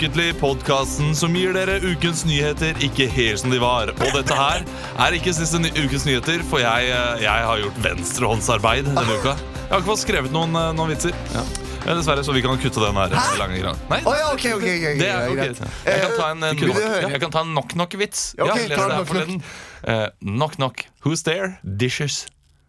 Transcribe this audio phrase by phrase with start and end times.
[0.00, 3.90] Ukentlig, podkasten som gir dere ukens nyheter ikke helt som de var.
[3.92, 4.62] Og dette her
[5.04, 9.34] er ikke siste ny ukens nyheter, for jeg, eh, jeg har gjort venstrehåndsarbeid denne uka.
[9.36, 11.12] Jeg har ikke fått skrevet noen, eh, noen vitser.
[11.36, 11.52] Eh,
[11.84, 13.76] Dessverre, så vi kan kutte den her lange greia.
[13.90, 15.60] Nei, oh, ja, ok, ok, ok, ok, det er greit.
[15.84, 18.24] Jeg kan ta en, en, kan ta en knock-knock-vits.
[18.38, 19.42] Ja, okay, ja, les det her forleden.
[19.84, 20.86] Eh, Knock-knock.
[21.04, 21.58] Who's there?
[21.62, 22.24] Dishes.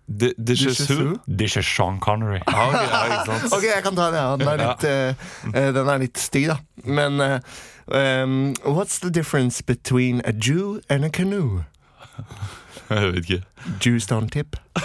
[0.07, 0.95] Dishes who?
[0.95, 1.19] who?
[1.27, 2.41] Dishes Sean Connery.
[2.47, 3.39] Ah, ok, ja.
[3.57, 4.15] Ok, jeg kan ta den.
[4.15, 4.35] Ja.
[4.37, 4.83] Den, er litt,
[5.53, 6.57] eh, den er litt stygg, da.
[6.83, 7.39] Men uh,
[7.87, 11.65] um, What's the difference between a Jew and a canoe?
[12.91, 13.43] Jeg vet ikke.
[13.81, 14.55] Don't tip.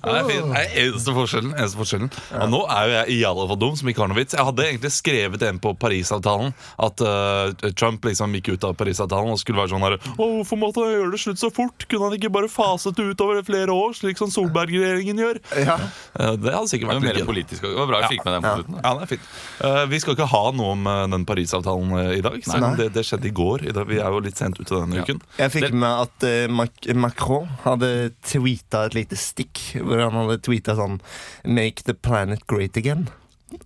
[0.00, 0.46] Det er fint.
[0.48, 1.50] Det er eneste forskjellen.
[1.58, 2.08] Eneste forskjellen.
[2.40, 4.36] Og nå er jo jeg i alle fall dum som ikke har noe vits.
[4.36, 9.34] Jeg hadde egentlig skrevet en på Parisavtalen at uh, Trump liksom gikk ut av Parisavtalen
[9.34, 11.84] og skulle være sånn her Å, hvorfor måtte han gjøre det slutt så fort?
[11.90, 15.40] Kunne han ikke bare faset det ut over flere år, slik som Solberg-regjeringen gjør?
[15.60, 15.76] Ja.
[16.16, 17.66] Uh, det hadde sikkert vært mer politisk.
[17.66, 18.80] Det var bra jeg fikk med den på slutten.
[18.80, 19.28] Ja, det er fint.
[19.68, 22.40] Eh, vi skal ikke ha noe om den Parisavtalen i dag.
[22.80, 23.66] Det, det skjedde i går.
[23.68, 25.04] I dag, vi er jo litt sent ute denne Ja.
[25.04, 25.20] uken.
[25.38, 29.60] Jeg fikk med at Mac Macron hadde tweeta et lite stikk.
[29.82, 31.00] Hvor han hadde tweeta sånn
[31.44, 33.08] Make the planet great again.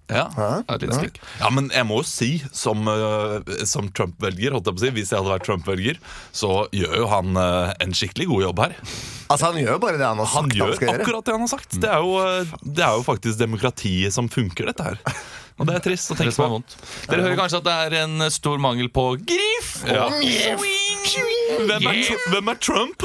[0.08, 0.62] Ja, Ja,
[1.40, 4.92] ja, men jeg må jo si, som, eh, som Trump-velger, holdt jeg på å si,
[4.96, 5.98] hvis jeg hadde vært Trump-velger,
[6.32, 8.76] så gjør jo han eh, en skikkelig god jobb her.
[9.28, 11.04] Altså Han gjør jo bare det han har sagt han, gjør skal gjøre.
[11.04, 11.78] akkurat det han har sagt.
[11.84, 15.00] Det er jo, eh, det er jo faktisk demokratiet som funker, dette her.
[15.54, 16.62] Og det er trist å tenke på.
[17.06, 19.76] Dere hører kanskje at det er en stor mangel på grif.
[19.86, 20.08] Ja.
[21.04, 23.04] Hvem er, Tr- hvem er Trump?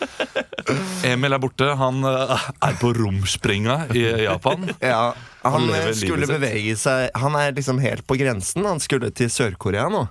[1.10, 1.70] Emil er borte.
[1.80, 4.68] Han eh, er på romspringa i Japan.
[4.80, 8.66] Ja, Han Han eh, skulle bevege seg Han er liksom helt på grensen.
[8.68, 10.04] Han skulle til Sør-Korea nå.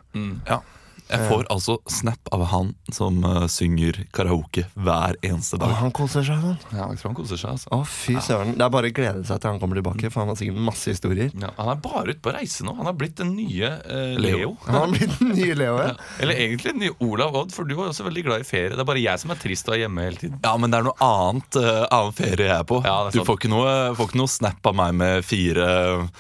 [0.50, 0.60] Ja.
[1.10, 5.74] Jeg får altså snap av han som uh, synger karaoke hver eneste dag.
[5.80, 6.58] han koser seg sånn.
[6.70, 7.56] Ja, jeg tror han koser seg.
[7.56, 8.54] altså Å, fy søren.
[8.60, 10.94] Det er bare å glede seg til han kommer tilbake, for han har sikkert masse
[10.94, 11.32] historier.
[11.34, 12.76] ja, Han er bare ute på reise nå.
[12.78, 14.38] Han har blitt den nye uh, Leo.
[14.38, 14.52] Leo.
[14.68, 15.80] Han har blitt den nye Leo.
[15.82, 15.96] Ja.
[16.22, 18.76] Eller egentlig den nye Olav Odd, for du var jo også veldig glad i ferie.
[18.76, 20.38] Det er bare jeg som er trist og er hjemme hele tiden.
[20.46, 22.84] Ja, men det er noe annet uh, annen ferie jeg er på.
[22.86, 25.68] Ja, er du får ikke, noe, får ikke noe snap av meg med fire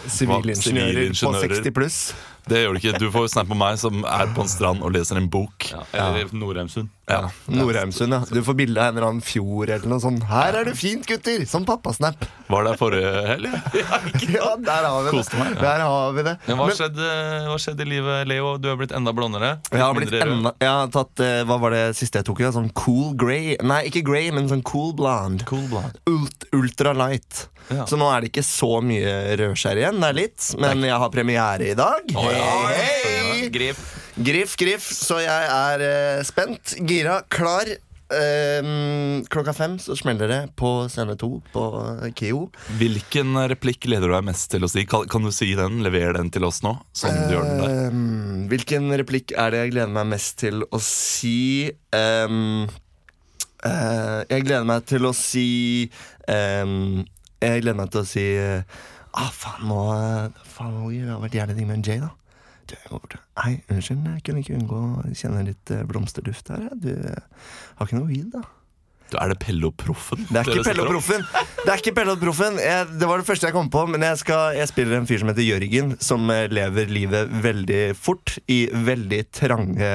[0.09, 2.01] Sivilingeniører på 60 pluss.
[2.49, 2.99] Det gjør du ikke.
[3.01, 5.69] Du får snap på meg som er på en strand og leser en bok.
[5.73, 6.89] Ja, eller Norheimsund.
[7.09, 7.23] Ja.
[7.49, 8.19] Norheimsund, ja.
[8.29, 10.25] Du får bilde av en eller annen fjord eller noe sånt.
[10.29, 11.41] Her er det fint, gutter!
[11.49, 12.21] Som pappasnap.
[12.49, 13.49] Var det forrige helg?
[14.35, 15.23] Ja, der har vi det.
[15.39, 15.55] Meg.
[15.59, 16.35] Der har vi det.
[16.45, 17.07] Men hva skjedde,
[17.49, 18.51] hva skjedde i livet, Leo?
[18.61, 19.55] Du har blitt enda blondere.
[19.73, 22.43] Jeg har, blitt enda, jeg har tatt eh, Hva var det siste jeg tok?
[22.45, 22.51] Ja?
[22.53, 25.45] Sånn cool grey Nei, ikke grey, men sånn cool blonde.
[25.49, 25.97] Cool blonde.
[26.09, 27.47] Ult, ultra light.
[27.69, 27.85] Ja.
[27.89, 29.99] Så nå er det ikke så mye rødskjær igjen.
[30.01, 32.15] Det er litt, men jeg har premiere i dag.
[32.17, 32.37] Hei,
[32.73, 33.49] hei!
[33.53, 33.83] Grip.
[34.19, 34.89] Griff, griff.
[34.95, 37.69] Så jeg er uh, spent, gira, klar.
[38.09, 41.63] Um, klokka fem så smeller det på scene to på
[42.17, 42.47] KIO.
[42.79, 44.87] Hvilken replikk leder du deg mest til å si?
[44.89, 45.83] Kan, kan du si den?
[45.85, 46.73] Lever den til oss nå?
[46.97, 47.75] Sånn du gjør den der.
[47.85, 51.69] Ehm, hvilken replikk er det jeg gleder meg mest til å si?
[51.93, 52.65] Um,
[53.61, 55.47] uh, jeg gleder meg til å si
[56.25, 57.05] ehm,
[57.39, 58.79] Jeg gleder meg til å si eh,
[59.15, 59.77] Ah, faen, nå
[60.43, 62.09] Faen, det har vært jævlig ting med en J, da.
[62.67, 66.51] Du, jeg går bort Hei, unnskyld, jeg kunne ikke unngå å kjenne litt eh, blomsterduft
[66.53, 66.67] her.
[66.75, 67.47] Du eh,
[67.79, 68.43] har ikke noe weed, da?
[69.09, 70.21] Du, er det Pelle og Proffen?
[70.29, 71.23] Det er ikke Pelle og Proffen.
[71.59, 74.05] Det er ikke Pelle og Proffen jeg, Det var det første jeg kom på, men
[74.05, 78.37] jeg, skal, jeg spiller en fyr som heter Jørgen, som eh, lever livet veldig fort
[78.51, 79.91] i veldig trange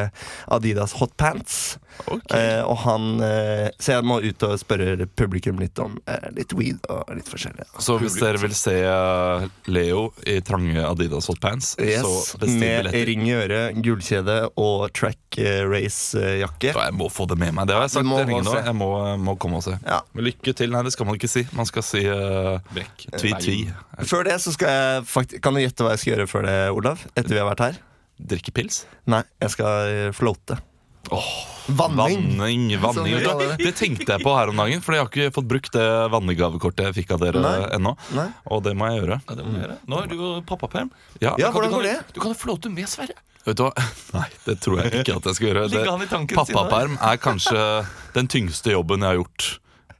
[0.53, 1.79] Adidas hotpants.
[2.11, 2.33] Ok.
[2.35, 6.51] Eh, og han eh, Så jeg må ut og spørre publikum litt om eh, litt
[6.59, 7.69] weed og litt forskjellig.
[7.79, 12.75] Så hvis dere vil se eh, Leo i trange Adidas hotpants, Yes, så bestill med
[12.89, 13.07] billetter.
[13.13, 16.75] ring i øret, gullkjede og track eh, race-jakke.
[16.75, 17.71] Jeg må få det med meg.
[17.71, 18.11] Det har jeg sagt.
[18.11, 18.59] sagt må.
[18.59, 19.76] Jeg må, må komme og se.
[19.87, 20.00] Ja.
[20.15, 20.72] Men lykke til.
[20.75, 21.44] Nei, det skal man ikke si.
[21.56, 23.06] Man skal si uh, Brekk.
[23.21, 23.59] tvi-tvi.
[24.10, 27.03] Før det så skal jeg Kan du gjette hva jeg skal gjøre før det, Olav?
[27.15, 27.80] Etter vi har vært her?
[28.34, 28.84] Drikke pils.
[29.10, 30.56] Nei, jeg skal eh, floate.
[31.12, 31.27] Åh,
[31.77, 32.39] Vanning!
[32.39, 32.71] vanning.
[32.80, 33.16] Vanning.
[33.21, 33.56] det.
[33.60, 35.84] Det tenkte jeg på her om dagen, for jeg har ikke fått brukt det
[36.15, 37.53] vannegavekortet jeg fikk av dere Nei.
[37.77, 37.92] ennå.
[38.16, 38.27] Nei.
[38.54, 39.18] Og det må jeg gjøre.
[39.28, 39.77] Ja, det må jeg gjøre.
[39.91, 40.92] Nå er du jo pappaperm.
[41.21, 41.95] Ja, Ja, hvordan går det?
[42.16, 43.18] Du kan jo flåte med Sverre.
[43.45, 43.73] Vet du hva?
[44.17, 45.67] Nei, det tror jeg ikke at jeg skal gjøre.
[45.73, 45.97] Da.
[46.37, 47.61] Pappaperm er kanskje
[48.17, 49.51] den tyngste jobben jeg har gjort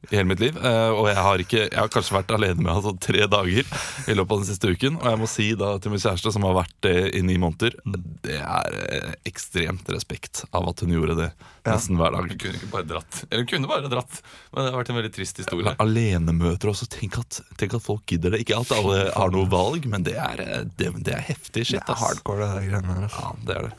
[0.09, 0.57] i hele mitt liv.
[0.57, 4.15] Eh, og jeg har, ikke, jeg har kanskje vært alene med altså, tre dager i
[4.17, 4.99] løpet av den siste uken.
[5.01, 7.77] Og jeg må si da til min kjæreste, som har vært det i ni måneder,
[8.25, 11.29] det er eh, ekstremt respekt av at hun gjorde det
[11.65, 12.29] nesten hver dag.
[12.29, 13.21] Hun kunne ikke bare dratt.
[13.29, 14.21] Eller hun kunne bare dratt,
[14.51, 15.75] men det har vært en veldig trist historie.
[15.85, 16.89] Alenemøter også.
[16.95, 18.43] Tenk at, tenk at folk gidder det.
[18.45, 21.81] Ikke at alle har noe valg, men det er, eh, det, det er heftig shit.
[21.81, 22.99] Det er hardcore, det der greiene.
[23.07, 23.25] Altså.
[23.25, 23.73] Ja, det er det.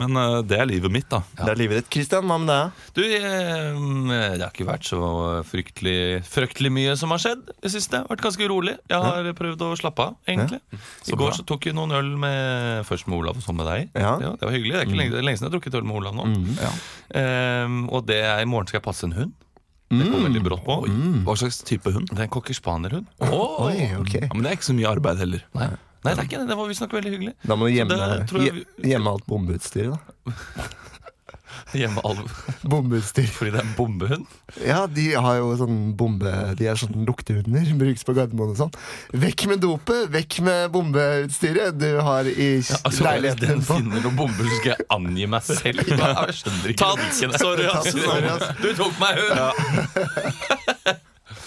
[0.00, 1.20] Men uh, det er livet mitt, da.
[1.38, 1.90] Det er livet ditt.
[1.94, 2.80] Christian, hva med deg?
[2.96, 5.00] Du, jeg, det har ikke vært så
[5.46, 8.02] fryktelig, fryktelig mye som har skjedd i det siste.
[8.10, 8.74] Vært ganske rolig.
[8.90, 10.60] Jeg har prøvd å slappe av, egentlig.
[11.08, 13.94] I går så tok jeg noen øl med, først med Olav og så med deg.
[13.94, 14.16] Ja.
[14.18, 14.74] Det var hyggelig.
[14.74, 16.28] Det er ikke lenge, er lenge siden jeg har drukket øl med Olav nå.
[16.58, 16.74] Ja.
[17.64, 19.34] Um, og det er, i morgen skal jeg passe en hund.
[19.94, 20.76] Det kom veldig brått på.
[21.26, 22.08] Hva slags type hund?
[22.10, 23.06] Det er en cocker spaniel-hund.
[23.28, 23.68] Oh,
[24.00, 24.24] okay.
[24.24, 25.44] Ja, men det er ikke så mye arbeid heller.
[25.54, 25.68] Nei.
[26.04, 26.48] Nei, det er ikke det.
[26.52, 27.34] Det var visstnok veldig hyggelig.
[27.48, 30.70] Da må du gjemme, det tror jeg gjemme alt bombeutstyret, da.
[31.74, 32.18] Gjemme all...
[32.70, 33.26] Bombeutstyr.
[33.34, 34.26] Fordi det er bombehund.
[34.62, 37.70] Ja, de har jo sånn bombe De er sånn luktehunder.
[37.80, 38.74] Brukes på Gardermoen og sånn.
[39.24, 40.06] Vekk med dopet!
[40.14, 43.66] Vekk med bombeutstyret du har i Altså, leiligheten din.
[43.66, 45.82] finner noen bomber, så skal jeg angi meg selv.
[45.88, 47.40] Jeg skjønner ikke Tatt!
[47.40, 48.48] Sorry, ass.
[48.62, 50.72] Du tok meg ut!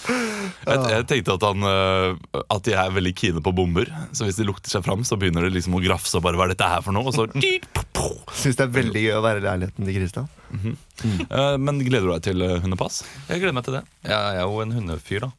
[0.08, 3.88] Jeg, jeg tenkte at, han, øh, at de er veldig kine på bomber.
[4.16, 6.46] Så hvis de lukter seg fram, så begynner de liksom å grafse og bare Hva
[6.48, 7.08] er dette her for noe?
[7.08, 7.26] Og så
[8.38, 10.28] Syns det er veldig gøy å være i leiligheten til Christian.
[10.54, 13.02] Eh, Men gleder du deg til øh, hundepass?
[13.28, 13.84] Jeg gleder meg til det.
[14.08, 15.30] Jeg er jo en hundefyr, da.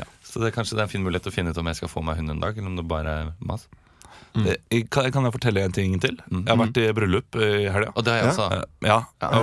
[0.00, 0.06] Ja.
[0.26, 1.80] Så det er kanskje det er en fin mulighet til å finne ut om jeg
[1.80, 3.68] skal få meg hund en dag, eller om det bare er mas.
[4.36, 6.16] Eh, Kan, kan jeg fortelle en ting til?
[6.30, 7.90] Jeg har vært i bryllup i helga.
[7.96, 8.46] Og det har jeg også.
[8.52, 8.62] Ja.
[8.86, 9.38] Ja, Ja.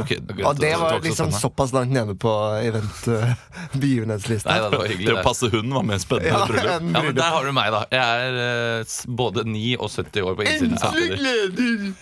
[0.50, 4.50] Og det var liksom såpass langt nede på event-begivenhetslista.
[4.70, 6.72] Det var hyggelig, Det å passe hunden var mer spennende Ja, enn bryllup.
[6.76, 7.16] en Ja, men.
[7.18, 7.82] Der har du meg, da.
[7.92, 11.18] Jeg er eh, både 9 og 70 år på innsiden samtidig.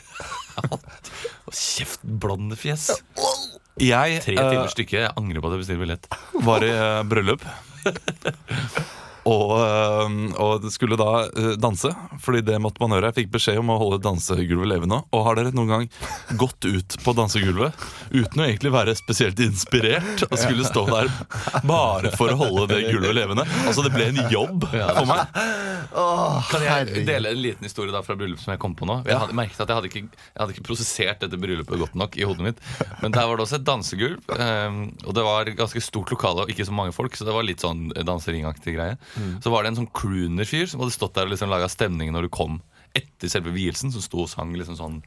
[1.53, 2.89] Kjeft, blondefjes.
[3.81, 5.00] Jeg Tre eh, timer stykket.
[5.07, 6.06] Jeg angrer på at jeg bestilte billett.
[6.45, 7.41] var i eh, bryllup.
[9.29, 11.91] Og, eh, og skulle da eh, danse,
[12.23, 13.11] Fordi det måtte man gjøre.
[13.11, 14.99] Jeg fikk beskjed om å holde dansegulvet levende.
[15.15, 17.77] Og har dere noen gang gått ut på dansegulvet
[18.11, 21.11] uten å egentlig være spesielt inspirert og skulle stå der
[21.67, 23.47] bare for å holde det gulvet levende?
[23.63, 25.39] Altså Det ble en jobb for meg.
[26.49, 28.99] Kan jeg dele en liten historie da fra bryllup som jeg kom på nå?
[29.07, 32.17] Jeg hadde merket at jeg hadde ikke, jeg hadde ikke prosessert dette bryllupet godt nok
[32.19, 32.61] i hodet mitt.
[33.01, 36.53] Men der var det også et dansegulv, eh, og det var ganske stort lokale og
[36.53, 38.97] ikke så mange folk, så det var litt sånn danseringaktig greie.
[39.44, 42.27] Så var det en sånn crooner-fyr som hadde stått der og liksom laga stemning når
[42.27, 42.62] du kom
[42.98, 44.98] etter selve vielsen, som sto og sang liksom sånn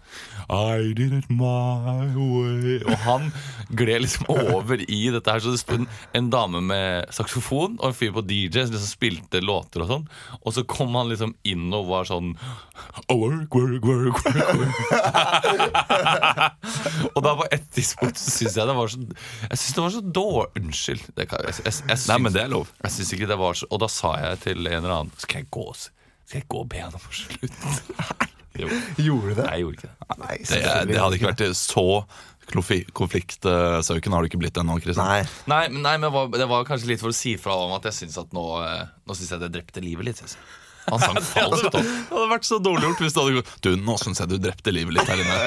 [0.50, 3.29] I did it my way Og han
[3.79, 5.43] gled liksom over i dette her.
[5.43, 5.87] Så det sto en,
[6.17, 10.06] en dame med saksofon og en fyr på DJ som liksom spilte låter og sånn.
[10.43, 14.75] Og så kom han liksom inn og var sånn oh, work, work, work, work, work.
[17.15, 19.94] Og da på et tidspunkt så syns jeg det var så Jeg synes det var
[19.94, 21.05] så dårlig Unnskyld.
[21.17, 22.71] Det kan, jeg, jeg, jeg, jeg, Nei, men det lov.
[22.83, 25.44] jeg synes ikke det var så Og da sa jeg til en eller annen Skal
[25.44, 25.67] jeg gå,
[26.26, 28.31] skal jeg gå og be henne om å slutte?
[28.56, 28.70] Jo.
[29.05, 29.44] Gjorde du det?
[29.46, 30.17] Nei, jeg gjorde ikke det.
[30.23, 31.82] Nei, Det, det hadde ikke vært så
[32.49, 34.78] klofi- konfliktsøken har du ikke blitt ennå.
[34.81, 35.05] Kristian.
[35.11, 35.25] Nei.
[35.50, 37.88] Nei, nei, men det var, det var kanskje litt for å si fra om at
[37.90, 40.23] jeg syns at nå eh, Nå synes jeg det drepte livet litt.
[40.23, 40.46] Synes jeg.
[40.87, 41.76] Han sang falskt opp.
[41.82, 44.37] Det hadde vært så dårlig gjort hvis du hadde gått Du, nå syns jeg du
[44.38, 45.38] drepte livet litt her inne.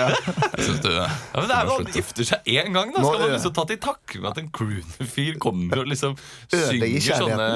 [0.84, 1.06] Du, Ja,
[1.40, 3.06] men det er jo Han gifter seg én gang, da!
[3.08, 6.18] Skal man liksom ta til takke med at en crooner-fyr kommer og liksom
[6.52, 7.50] synger sånne.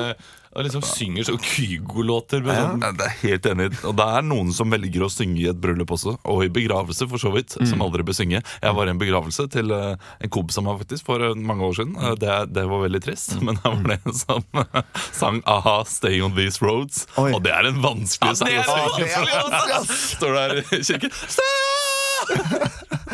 [0.53, 3.69] Og liksom synger så Kygo-låter Ja, sånn det er helt enig.
[3.89, 7.07] Og det er noen som velger å synge i et bryllup også, og i begravelse
[7.09, 8.43] for så vidt, som aldri bør synge.
[8.61, 11.65] Jeg var i en begravelse til eh, en kompis av meg faktisk for eh, mange
[11.65, 11.97] år siden.
[11.97, 14.45] Eh, det, det var veldig trist, men da var det en som
[15.21, 17.07] sang a-ha, 'Stay on these roads'.
[17.17, 17.31] Oi.
[17.33, 19.81] Og det er en vanskelig sang å Å, synge.
[20.13, 21.11] Står der i kirken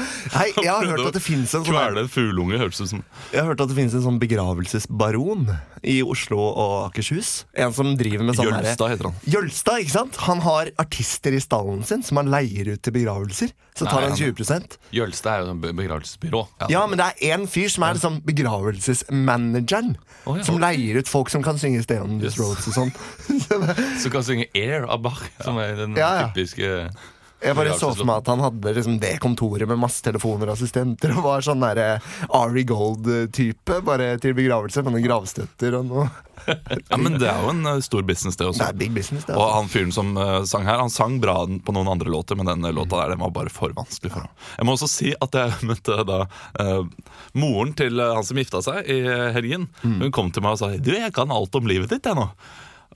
[0.36, 3.04] Nei, jeg har hørt at det finnes en sånn Kvele en fugleunge, hørtes ut som.
[3.34, 5.48] Jeg har hørt at det finnes en sånn begravelsesbaron
[5.84, 7.46] i Oslo og Akershus.
[7.54, 9.18] En som driver med sånn Jølstad heter han.
[9.36, 10.20] Jølstad, ikke sant?
[10.28, 13.54] Han har artister i stallen sin som han leier ut til begravelser.
[13.80, 16.42] Så tar Nei, han 20% Jølstad er jo sånn begravelsesbyrå.
[16.72, 19.94] Ja, men det er én fyr som er liksom begravelsesmanageren.
[20.26, 20.44] Ja.
[20.46, 22.38] Som leier ut folk som kan synge Stay Yes.
[22.40, 22.92] Roads og sånn.
[24.02, 26.30] Som kan synge Air av Bach, som er den ja.
[26.30, 26.90] typiske
[27.44, 30.58] Jeg bare så for meg at han hadde liksom det kontoret med masse telefoner og
[30.58, 32.00] assistenter og var sånn derre
[32.36, 34.84] Ari Gold-type, bare til begravelse.
[34.84, 36.08] Med noen gravstøtter og noe.
[36.50, 38.64] Ja, men det er jo en eh, stor business, det også.
[38.64, 39.36] Det er big business, det.
[39.36, 39.56] Og Altså.
[39.58, 42.64] han fyren som uh, sang her, han sang bra på noen andre låter, men den
[42.76, 44.32] låta der den var bare for vanskelig for ham.
[44.58, 46.22] Jeg må også si at jeg møtte da
[46.60, 46.88] uh,
[47.40, 49.68] moren til eh, han som gifta seg i eh, helgen.
[49.84, 52.30] Hun kom til meg og sa Du, jeg kan alt om livet ditt, jeg nå.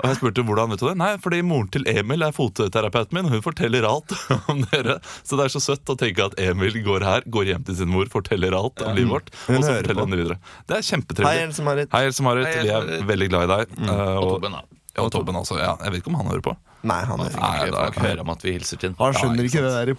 [0.01, 0.95] Og jeg spurte hvordan vet du det?
[0.97, 4.15] Nei, fordi moren til Emil er fotterapeuten min, og hun forteller alt
[4.51, 4.95] om dere.
[5.21, 7.91] Så det er så søtt å tenke at Emil går her, går hjem til sin
[7.93, 10.07] mor, forteller alt om livet vårt, og så forteller på.
[10.07, 10.39] hun det videre.
[10.65, 10.88] Det er
[11.29, 11.35] Hei.
[11.45, 11.93] Else Marit.
[11.93, 12.50] Hei, Else Marit.
[12.65, 13.77] Vi er veldig glad i deg.
[13.85, 14.63] Eh, Og og, Tobben, da.
[14.97, 15.59] ja, og Tobben også.
[15.62, 16.55] Ja, jeg vet ikke om han hører på.
[16.84, 18.92] Nei, han er Nei, da hører han om at vi hilser til.
[19.00, 19.96] Han Ja, skjønner ikke ikke det der i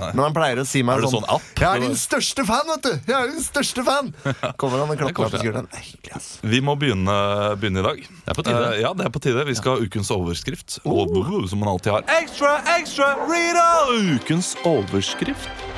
[0.00, 0.10] nei.
[0.16, 1.46] Men han pleier å si meg sånn, sånn app?
[1.60, 2.92] Jeg er din største fan, vet du!
[3.12, 4.12] Jeg er din største fan
[4.60, 5.68] Kommer han og klapper meg på skulderen.
[5.76, 6.26] Er.
[6.48, 7.18] Vi må begynne,
[7.60, 8.02] begynne i dag.
[8.08, 8.66] Det er på tide.
[8.80, 9.46] ja, det er på tide.
[9.50, 10.78] Vi skal ha ukens overskrift.
[10.88, 11.12] Og
[11.50, 12.08] som man alltid har.
[12.22, 13.68] Ekstra, ekstra, Rita!
[14.16, 15.75] Ukens overskrift.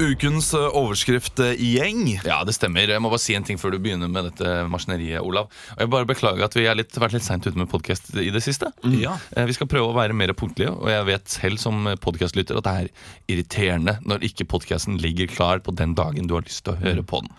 [0.00, 2.06] Ukens eh, overskrift-gjeng.
[2.24, 2.88] Ja, det stemmer.
[2.88, 5.50] Jeg må bare si en ting før du begynner med dette maskineriet, Olav.
[5.76, 8.40] Og jeg bare Beklager at vi har vært litt seint ute med podkast i det
[8.44, 8.70] siste.
[8.96, 9.18] Ja.
[9.36, 12.66] Eh, Vi skal prøve å være mer punktlige, og jeg vet selv som podkastlytter at
[12.66, 12.90] det er
[13.34, 17.04] irriterende når ikke podkasten ligger klar på den dagen du har lyst til å høre
[17.04, 17.30] på den.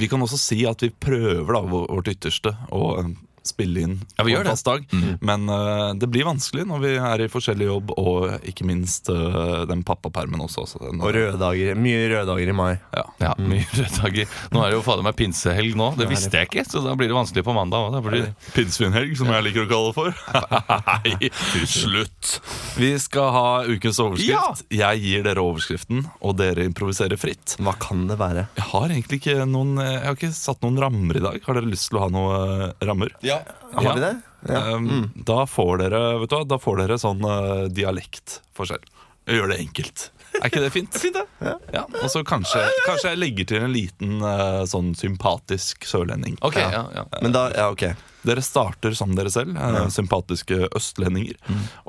[0.00, 3.12] Vi kan også si at vi prøver da vårt ytterste å eh,
[3.48, 4.54] spille inn Ja, vi på gjør en det.
[4.56, 4.86] fast dag.
[5.30, 9.64] Men uh, det blir vanskelig når vi er i forskjellig jobb, og ikke minst uh,
[9.70, 10.64] den pappapermen også.
[10.66, 11.74] også den, Og røde dager.
[11.78, 12.72] Mye røde dager i mai.
[12.96, 13.04] Ja.
[13.22, 14.34] Ja, mye røde dager.
[14.54, 15.90] Nå er det jo fader meg pinsehelg nå.
[16.00, 17.90] Det visste jeg ikke, så da blir det vanskelig på mandag.
[17.90, 18.02] òg.
[18.06, 18.28] Blir.
[18.54, 20.10] Pinnsvinhelg, som jeg liker å kalle det for.
[21.06, 21.30] Nei,
[21.66, 22.36] slutt!
[22.78, 24.30] Vi skal ha ukens overskrift.
[24.30, 24.44] Ja!
[24.76, 27.56] Jeg gir dere overskriften, og dere improviserer fritt.
[27.62, 28.46] Hva kan det være?
[28.58, 31.38] Jeg har egentlig ikke noen Jeg har ikke satt noen rammer i dag.
[31.46, 33.14] Har dere lyst til å ha noen rammer?
[33.26, 33.35] Ja.
[33.76, 34.14] Har vi det?
[34.48, 34.60] Ja.
[34.76, 38.84] Um, Da får dere vet du hva, Da får dere sånn uh, dialektforskjell.
[39.26, 39.98] Gjør det enkelt.
[40.38, 40.92] Er ikke det fint?
[41.02, 41.54] Fint, ja.
[41.74, 46.36] Ja, Og så kanskje, kanskje jeg legger til en liten uh, sånn sympatisk sørlending.
[46.46, 47.04] Ok, ja, ja.
[47.22, 47.84] Men da, ja, ok.
[48.26, 51.36] Dere starter som dere selv, uh, sympatiske østlendinger.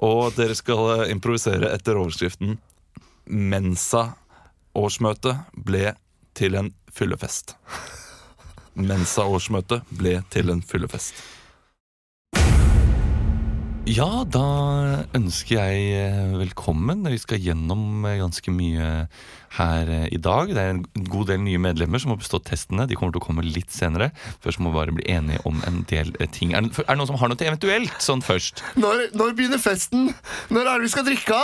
[0.05, 2.57] Og dere skal uh, improvisere etter overskriften
[3.27, 5.35] 'Mensa-årsmøtet
[5.67, 5.93] ble
[6.37, 7.55] til en fyllefest'.
[8.89, 11.13] Mensa-årsmøtet ble til en fyllefest.
[13.87, 14.43] Ja, da
[15.15, 17.05] ønsker jeg eh, velkommen.
[17.07, 18.87] Vi skal gjennom eh, ganske mye
[19.55, 20.51] her eh, i dag.
[20.51, 22.83] Det er en god del nye medlemmer som har bestått testene.
[22.89, 24.09] De kommer til å komme litt senere.
[24.43, 26.51] Først må vi bare bli enige om en del ting.
[26.51, 28.59] Er det, noen som har noe til eventuelt sånn først?
[28.75, 30.11] Når, når begynner festen?
[30.51, 31.39] Når er det vi skal drikke?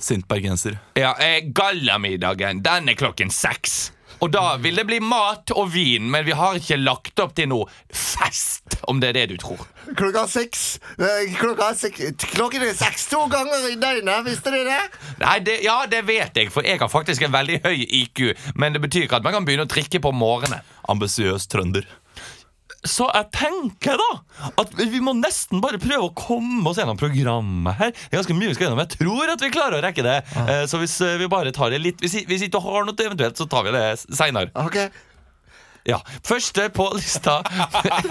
[0.00, 0.80] Sint bergenser.
[0.96, 3.90] Ja, eh, Gallamiddagen, den er klokken seks.
[4.22, 7.48] Og da vil det bli mat og vin, men vi har ikke lagt opp til
[7.50, 9.64] noe fest, om det er det du tror.
[9.98, 10.62] Klokka seks.
[10.94, 12.04] Eh, Klokka seks.
[12.30, 15.00] Klokken er seks to ganger i døgnet, visste dere det?
[15.24, 18.28] Nei, det, Ja, det vet jeg, for jeg har faktisk en veldig høy IQ.
[18.54, 20.62] Men det betyr ikke at man kan begynne å trikke på morgenen.
[20.92, 21.86] Ambisiøs trønder.
[22.82, 24.08] Så jeg tenker da
[24.58, 27.92] at vi må nesten bare prøve å komme oss gjennom programmet her.
[27.94, 28.82] Det er ganske mye vi skal gjennom.
[28.82, 30.16] Jeg tror at vi klarer å rekke det.
[30.48, 33.38] Eh, Så hvis eh, vi bare tar det litt Hvis, hvis ikke har noe eventuelt,
[33.38, 34.50] så tar vi det seinere.
[34.58, 34.80] Ok.
[35.86, 35.98] Ja.
[36.26, 37.40] Første på lista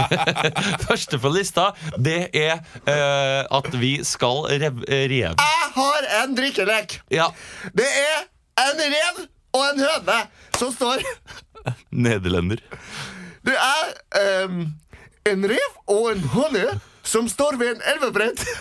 [0.87, 4.81] Første på lista, det er uh, at vi skal rev...
[4.87, 5.39] rev.
[5.39, 6.97] Jeg har en drikkelek.
[7.15, 7.29] Ja.
[7.75, 8.27] Det er
[8.65, 9.23] en rev
[9.55, 10.19] og en høne
[10.59, 11.03] som står
[11.91, 12.59] Nederlender.
[13.47, 14.65] Det er um,
[15.31, 16.67] en rev og en høne
[17.03, 18.43] som står ved en elvebredd.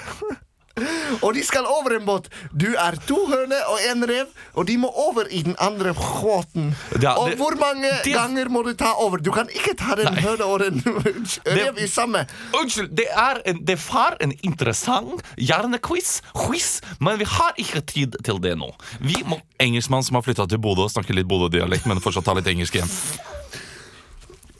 [1.20, 2.28] Og de skal over en båt.
[2.56, 6.70] Du er to høner og en rev, og de må over i den andre båten.
[7.02, 9.18] Ja, og hvor mange det- ganger må du ta over?
[9.20, 10.80] Du kan ikke ta den høne og den
[11.58, 12.22] rev i samme.
[12.56, 16.70] Unnskyld, det er, en, det var en interessant hjernequiz, quiz,
[17.00, 18.70] men vi har ikke tid til det nå.
[19.04, 22.48] Vi må Engelskmann som har flytta til Bodø snakker litt Bodø-dialekt, men fortsatt ta litt
[22.48, 22.94] engelsk igjen.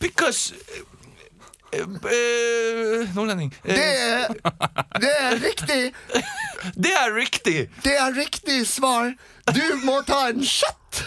[0.01, 0.55] Because
[1.73, 3.55] Uh, uh, Nordlending.
[3.65, 4.27] Uh, Det er,
[5.01, 5.95] det er riktig.
[6.85, 7.71] det er riktig!
[7.85, 9.13] Det er riktig svar.
[9.55, 11.05] Du må ta en shot.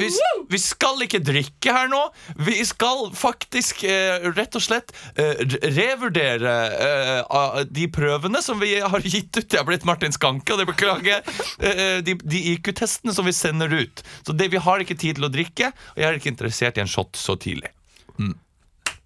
[0.00, 0.08] Vi,
[0.50, 2.00] vi skal ikke drikke her nå.
[2.46, 5.42] Vi skal faktisk eh, rett og slett eh,
[5.76, 6.54] revurdere
[6.86, 9.46] eh, de prøvene som vi har gitt ut.
[9.46, 11.22] Jeg har blitt Martin Skanke, og det beklager jeg.
[11.62, 14.02] Eh, de de IQ-testene som vi sender ut.
[14.26, 16.82] Så det, vi har ikke tid til å drikke, og jeg er ikke interessert i
[16.82, 17.70] en shot så tidlig.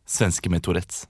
[0.06, 1.04] Svenske med Tourettes.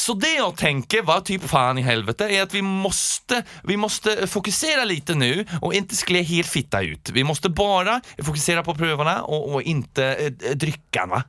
[0.00, 4.26] Så det å tenke hva typ fan i helvete er att vi måste, vi måste
[4.26, 7.10] fokusera lite nu och inte skle helt fitta ut.
[7.12, 11.22] Vi måste bara fokusera på prövarna och, och inte eh, dryckarna.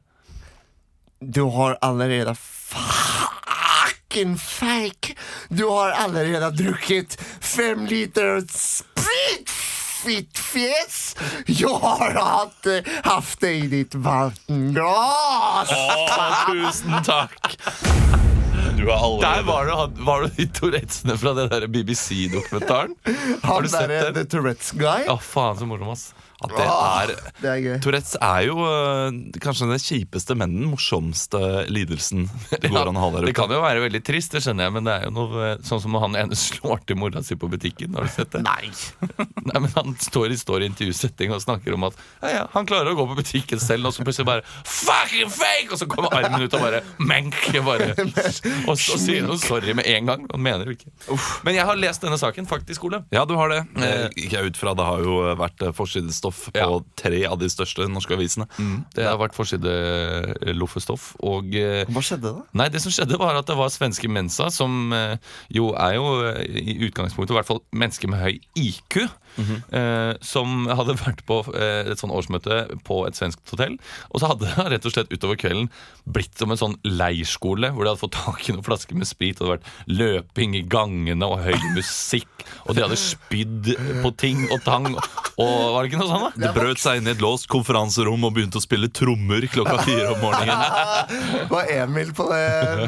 [1.20, 5.16] Du har allerede fucking fake.
[5.50, 9.50] Du har allerede drukket fem liter sprit.
[10.02, 11.14] Fittfjes!
[11.46, 12.66] Jeg har hatt,
[13.06, 15.70] haft det i ditt vattenglas!
[16.50, 18.21] tusen takk!
[18.82, 22.96] Du allerede Der var det, han- var det de Tourettesene fra den der BBC-dokumentaren.
[23.44, 24.14] Har Han du sett den?
[24.16, 25.04] The Tourettes guy.
[25.06, 26.08] Ja, faen så morsom, ass.
[26.42, 27.76] At det er Det er gøy.
[27.86, 32.28] Tourettes er jo øh, kanskje den kjipeste, men den morsomste lidelsen
[32.62, 33.38] det går an å ha der det ute.
[33.42, 35.82] kan jo være veldig trist, det skjønner jeg, men det er jo noe eh, sånn
[35.84, 37.94] som når han ene slår til mora si på butikken.
[37.98, 38.42] Har du sett det?
[38.48, 38.72] Nei.
[39.52, 42.68] Nei, men Han står i, står i intervjusetting og snakker om at ja, ja, han
[42.70, 45.70] klarer å gå på butikken selv, og så plutselig bare Fucking fake!
[45.74, 47.38] Og så kommer armen ut og bare menk!
[47.66, 47.92] Bare,
[48.70, 50.24] og så sier han sorry med en gang.
[50.32, 50.90] Han mener jo ikke.
[51.46, 53.02] Men jeg har lest denne saken, faktisk, Ole.
[53.14, 53.60] Ja, du har det.
[53.78, 55.74] Eh, Gikk jeg ut fra Det har jo vært eh,
[56.32, 56.80] forsidestoff på Ja.
[56.96, 58.48] tre av de største norske avisene.
[58.96, 61.16] Det har vært forsideloffestoff.
[61.16, 61.28] eh.
[61.28, 62.44] Og eh, Hva skjedde da?
[62.54, 65.18] Nei, det som skjedde var at det var svenske Mensa, som eh,
[65.54, 66.06] jo er jo
[66.48, 69.02] i utgangspunktet i hvert fall mennesker med høy IQ.
[69.40, 73.78] Eh, som hadde vært på eh, et sånn årsmøte på et svensk hotell.
[74.12, 75.70] Og så hadde det rett og slett utover kvelden
[76.12, 79.40] blitt som en sånn leirskole, hvor de hadde fått tak i noen flasker med sprit,
[79.40, 83.72] og det hadde vært løping i gangene og høy musikk, og de hadde spydd
[84.02, 84.90] på ting og tang.
[84.92, 86.48] Og var det ikke noe sånt, da?
[86.48, 90.12] Det brøt seg inn i et låst konferanserom og begynte å spille trommer klokka fire
[90.16, 90.66] om morgenen.
[91.52, 92.42] Var Emil på det?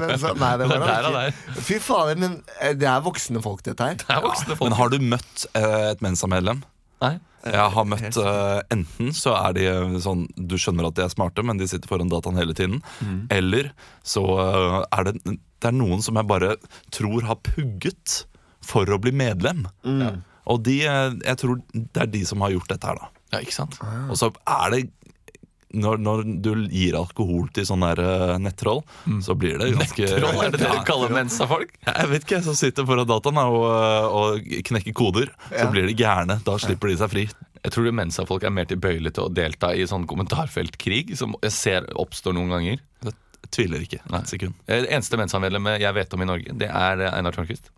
[0.03, 1.63] Men så, nei, det var Det han ikke.
[1.67, 3.97] Fy fader, men eh, det er voksne folk, dette her.
[3.99, 4.67] Det er voksne folk.
[4.67, 6.01] Men har du møtt et et
[6.33, 6.63] Mensa-medlem?
[7.03, 7.19] Nei.
[7.43, 11.11] Jeg har møtt uh, Enten så er de eh, sånn Du skjønner at de er
[11.11, 12.79] smarte, men de sitter foran dataen hele tiden.
[13.33, 13.73] Eller
[14.07, 16.55] så uh, er det Det er noen som jeg bare
[16.93, 18.23] tror har pugget
[18.63, 19.65] for å bli medlem.
[20.47, 23.11] Og de Jeg tror det er de som har gjort dette her, da.
[23.33, 23.79] Ja, ikke sant?
[24.07, 24.81] Og så er det
[25.73, 28.03] når, når du gir alkohol til sånne der,
[28.33, 28.83] eh, nettroll,
[29.25, 30.43] så blir det ganske Nettroll?
[30.45, 30.73] er det det Ja.
[30.75, 31.73] dere kaller mensa-folk?
[31.87, 33.65] Jeg vet ikke, som sitter foran dataen og,
[34.13, 35.31] og knekker koder.
[35.49, 36.39] Så blir de gærne.
[36.45, 37.25] Da slipper de seg fri.
[37.63, 41.85] Jeg tror mensa-folk er mer tilbøyelige til å delta i sånn kommentarfeltkrig, som jeg ser
[41.95, 42.81] oppstår noen ganger.
[43.07, 43.13] Jeg
[43.53, 44.19] tviler ikke Nei.
[44.19, 44.53] et sekund.
[44.67, 47.69] Eh, Det eneste mensa-medlemmet jeg vet om i Norge, det er eh, Einar Tørnquist.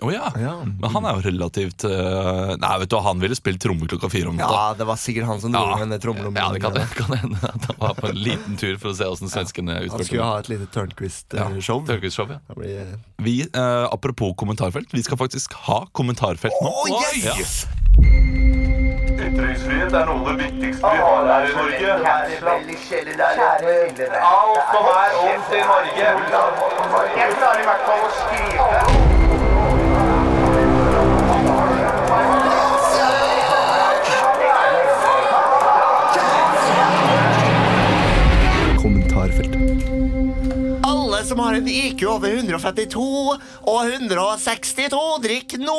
[0.00, 0.30] Å ja.
[0.40, 0.52] Ja.
[0.64, 4.30] Men han er jo relativt uh, Nei, vet du han ville spilt tromme klokka fire
[4.32, 4.54] om natta.
[4.56, 5.84] Ja, det var sikkert han som dro Ja.
[5.84, 6.40] med trommelommen.
[6.40, 9.04] Ja, det kan, kan hende at han var på en liten tur for å se
[9.04, 10.30] åssen svenskene Han utførte skulle det.
[10.30, 11.84] ha et lite Tørnquist-show.
[11.90, 12.40] Tørnquist-show, ja.
[12.48, 16.72] Det blir Vi, eh, Apropos kommentarfelt, vi skal faktisk ha kommentarfelt nå.
[16.72, 16.88] Oh,
[17.20, 17.66] yes!
[19.20, 21.90] Ytringsfrihet er noe av det viktigste vi har her i Norge.
[24.24, 26.08] Alt som er ondt i Norge.
[27.20, 29.09] Jeg klarer i hvert fall å skrive.
[41.40, 43.02] Som har en IQ over 152
[43.72, 45.76] og 162, drikk nå!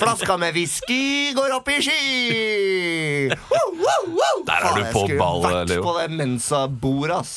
[0.00, 3.28] Flaska med whisky går opp i sky!
[3.50, 4.40] Wow, wow, wow!
[4.48, 7.34] Der er du jeg skulle ball, vært på det Mensa-bordet, ass.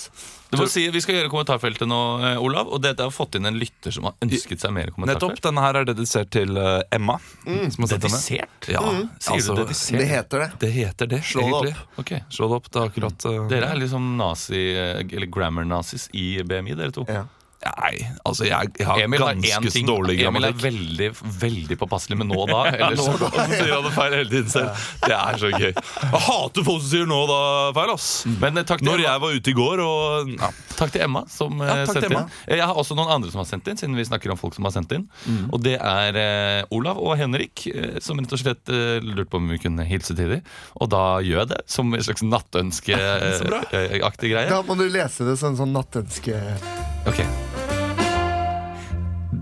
[0.55, 2.71] Du må si, Vi skal gjøre kommentarfeltet nå, eh, Olav.
[2.73, 5.37] Og det, det har fått inn en lytter som har ønsket seg mer Nettopp.
[5.43, 7.17] Denne her er dedisert til eh, Emma.
[7.43, 8.19] som har sett denne.
[8.19, 8.69] Dedisert?
[8.71, 8.83] Ja,
[9.19, 9.99] Sier altså, du dedisert?
[10.01, 10.49] Det heter det.
[10.65, 12.01] Det heter det, Slå det opp.
[12.03, 12.25] Okay.
[12.33, 12.71] Slå det opp.
[12.71, 17.05] Det er akkurat uh, Dere er liksom nazi, eller grammar-nazis i BMI, dere to.
[17.11, 17.25] Ja.
[17.65, 21.07] Nei, altså jeg, jeg har Emil ganske så ting dårlig Emil er veldig,
[21.41, 22.59] veldig påpasselig med nå og da.
[22.75, 24.83] Ellers, Og så sier han det feil hele tiden selv.
[25.01, 25.71] Det er så gøy.
[25.71, 27.39] Jeg hater folk som sier nå da
[27.77, 28.05] feil, ass.
[28.43, 30.49] Men eh, takk til, Når Emma, jeg var ute i går og ja.
[30.75, 32.19] takk til Emma som eh, Ja, sendte inn.
[32.45, 34.53] Eh, Jeg har også noen andre som har sendt inn, siden vi snakker om folk
[34.57, 35.05] som har sendt inn.
[35.25, 35.41] Mm.
[35.49, 39.41] Og det er eh, Olav og Henrik, eh, som rett og slett eh, lurte på
[39.41, 40.45] om vi kunne hilse til dem.
[40.77, 44.53] Og da gjør jeg det, som en slags nattønskeaktig greie.
[44.53, 46.37] Da må du lese det som sånn nattønske...
[47.09, 47.25] Ok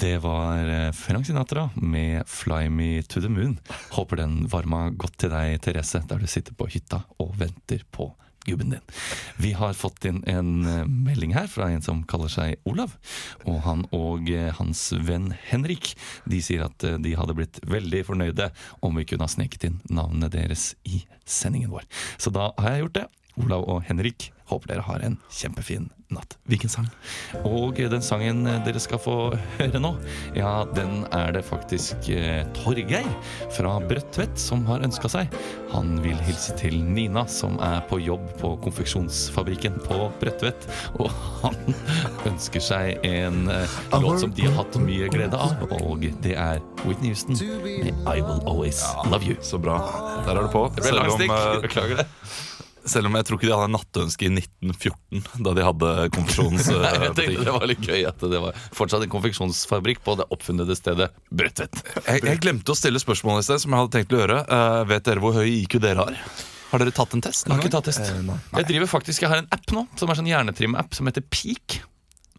[0.04, 3.58] Det var eh, Frank Sinatra med 'Fly Me To The Moon'.
[3.90, 8.10] Håper den varma godt til deg, Therese, der du sitter på hytta og venter på
[8.44, 8.84] gubben din.
[9.40, 12.98] Vi har fått inn en eh, melding her fra en som kaller seg Olav.
[13.48, 15.94] Og han og eh, hans venn Henrik
[16.28, 18.52] De sier at de hadde blitt veldig fornøyde
[18.84, 21.88] om vi kunne ha sneket inn navnene deres i sendingen vår.
[22.20, 23.08] Så da har jeg gjort det.
[23.40, 26.36] Olav og Henrik, håper dere har en kjempefin natt.
[26.50, 26.88] Hvilken sang?
[27.48, 29.16] Og den sangen dere skal få
[29.58, 29.94] høre nå,
[30.38, 33.08] ja, den er det faktisk eh, Torgeir
[33.56, 35.34] fra Brødtvet som har ønska seg.
[35.74, 40.68] Han vil hilse til Nina, som er på jobb på konfeksjonsfabrikken på Brødtvet.
[41.02, 41.10] Og
[41.42, 41.58] han
[42.30, 46.62] ønsker seg en eh, låt som de har hatt mye glede av, og det er
[46.84, 49.38] Whitney Houston med I Will Always Love You.
[49.44, 49.80] Så bra.
[50.28, 50.68] Der er du på.
[50.76, 51.32] Det ble langstikk.
[51.38, 52.08] eh, Beklager det.
[52.90, 57.38] Selv om jeg tror ikke de hadde nattønske i 1914, da de hadde konfeksjonsbutikk.
[57.48, 61.84] det var litt gøy at det var fortsatt en konfeksjonsfabrikk på det oppfunnede stedet Brødtvet.
[62.08, 64.42] Jeg, jeg glemte å stille spørsmål i sted, som jeg hadde tenkt å gjøre.
[64.50, 66.20] Uh, vet dere hvor høy IQ dere har?
[66.74, 67.46] Har dere tatt en test?
[67.46, 68.08] Jeg har ikke tatt test.
[68.10, 68.30] Eh.
[68.58, 71.84] Jeg driver faktisk, jeg har en app nå Som er sånn hjernetrim-app som heter Peak.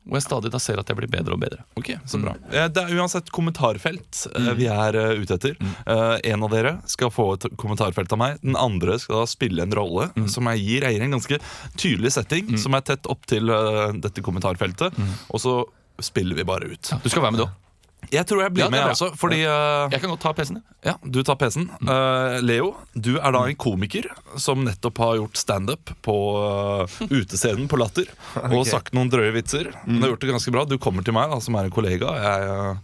[0.05, 1.63] Hvor jeg stadig da ser at jeg blir bedre og bedre.
[1.81, 2.51] Ok, så bra mm.
[2.75, 4.51] Det er uansett kommentarfelt mm.
[4.59, 5.57] vi er eh, ute etter.
[5.61, 8.37] Eh, en av dere skal få et kommentarfelt av meg.
[8.45, 11.41] Den andre skal da spille en rolle som jeg gir eier en ganske
[11.81, 14.97] tydelig setting, som er tett opp til uh, dette kommentarfeltet.
[15.33, 15.57] Og så
[16.05, 16.95] spiller vi bare ut.
[17.03, 17.64] Du skal være med, òg.
[18.13, 19.09] Jeg tror jeg blir Ja, med, altså.
[19.09, 19.21] jeg også.
[19.21, 20.61] Fordi eh, Jeg kan godt ta PC-en.
[20.85, 21.69] Ja, du tar PC-en.
[21.85, 27.69] Uh, Leo, du er da en komiker som nettopp har gjort standup på uh, utescenen
[27.71, 28.11] på Latter.
[28.55, 29.73] Og sagt noen drøye vitser.
[29.87, 30.67] Du har gjort det ganske bra.
[30.69, 32.13] Du kommer til meg, da, som er en kollega.
[32.25, 32.77] Jeg,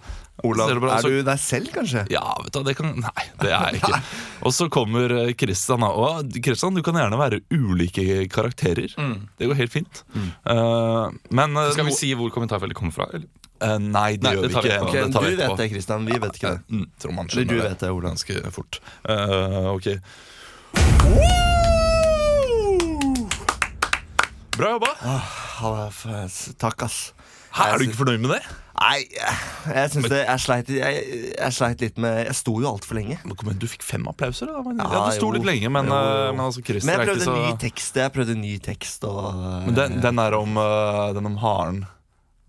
[0.47, 0.97] Olav, ser det bra.
[0.97, 2.05] er du deg selv, kanskje?
[2.13, 3.99] Ja, vet du, det kan Nei, det er jeg ikke.
[4.49, 5.91] Og så kommer Kristian da.
[5.93, 8.95] Og Kristian, du kan gjerne være ulike karakterer.
[9.37, 10.01] Det går helt fint.
[10.17, 13.11] Eh, men Skal vi si hvor kommentarfeltet kommer fra?
[13.13, 13.29] Eller?
[13.61, 14.81] Eh, nei, det Nei, gjør det vi ikke.
[14.97, 16.07] Det du vet det, Kristian.
[16.09, 16.63] Vi vet ikke det.
[16.73, 18.09] Mm, tror man skjønner du vet det, Ola.
[18.15, 18.81] ganske fort.
[19.05, 19.89] Uh, ok.
[24.57, 24.95] Bra jobba.
[25.61, 25.89] Ha-
[26.59, 27.13] Takk, ass.
[27.51, 28.41] Hæ, er du ikke fornøyd med det?
[28.81, 31.01] Nei, jeg, syns det Jeg sleit, jeg,
[31.35, 33.19] jeg sleit litt med Jeg sto jo altfor lenge.
[33.27, 34.49] Men kom igjen, Du fikk fem applauser.
[34.49, 34.63] Da.
[34.65, 35.35] Men, ja, Ja, du sto jo.
[35.37, 37.99] litt lenge, men, eh, men altså, Men jeg ikke prøvde så ny tekst.
[38.01, 39.35] Jeg prøvde ny tekst og
[39.67, 40.55] Men den, den er om,
[41.19, 41.83] den om haren.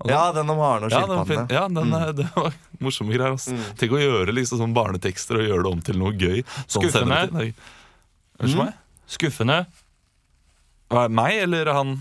[0.10, 2.16] Ja, den om haren og Ja, den, ja den, mm.
[2.18, 3.36] det var morsomme greier.
[3.36, 3.50] ass.
[3.80, 6.42] Tenk å gjøre liksom sånn barnetekster og gjøre det om til noe gøy.
[6.66, 7.22] Sånn Skuffende.
[7.38, 8.74] meg?
[9.12, 9.60] Skuffende.
[10.92, 11.96] Hva, Meg eller han?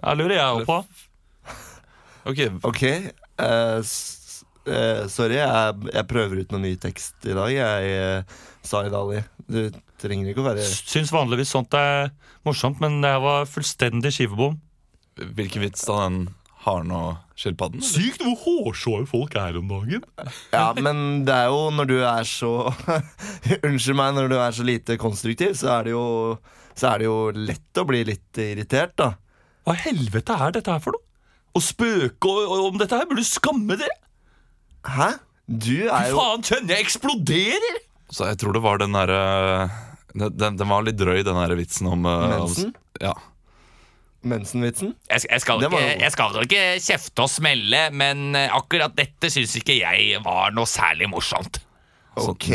[0.00, 0.80] Jeg lurer jeg òg på.
[2.30, 2.82] Ok, Ok.
[3.40, 3.80] Uh,
[4.68, 7.48] eh, sorry, jeg, jeg prøver ut noe ny tekst i dag.
[7.54, 9.22] Jeg uh, Zaid Ali.
[9.50, 9.62] Du
[10.00, 12.10] trenger ikke å være Syns vanligvis sånt er
[12.46, 14.58] morsomt, men det her var fullstendig skivebom.
[15.20, 16.28] Hvilken vits da den
[16.66, 17.80] haren og skilpadden?
[17.84, 20.02] Sykt hvor hårsåre folk er om dagen.
[20.52, 22.50] Ja, men det er jo når du er så
[23.66, 26.04] Unnskyld meg, når du er så lite konstruktiv, så er det jo
[26.76, 29.12] Så er det jo lett å bli litt irritert, da.
[29.66, 31.04] Hva i helvete er dette her for noe?
[31.56, 33.96] Å spøke og- og- om dette her burde du skamme dere!
[34.86, 35.08] Hæ?
[35.50, 37.80] Du er Fy jo faen, kjenner jeg eksploderer!
[38.10, 39.18] Så jeg tror det var den derre
[40.14, 42.70] den, den, den var litt drøy, den der vitsen om Mensen?
[42.70, 43.02] om-?
[43.02, 43.12] Ja.
[44.20, 44.92] Mensenvitsen?
[45.08, 49.56] Jeg, jeg, skal ikke, jeg skal ikke kjefte og smelle, men eh, akkurat dette syns
[49.56, 51.62] ikke jeg var noe særlig morsomt.
[52.20, 52.50] Ok,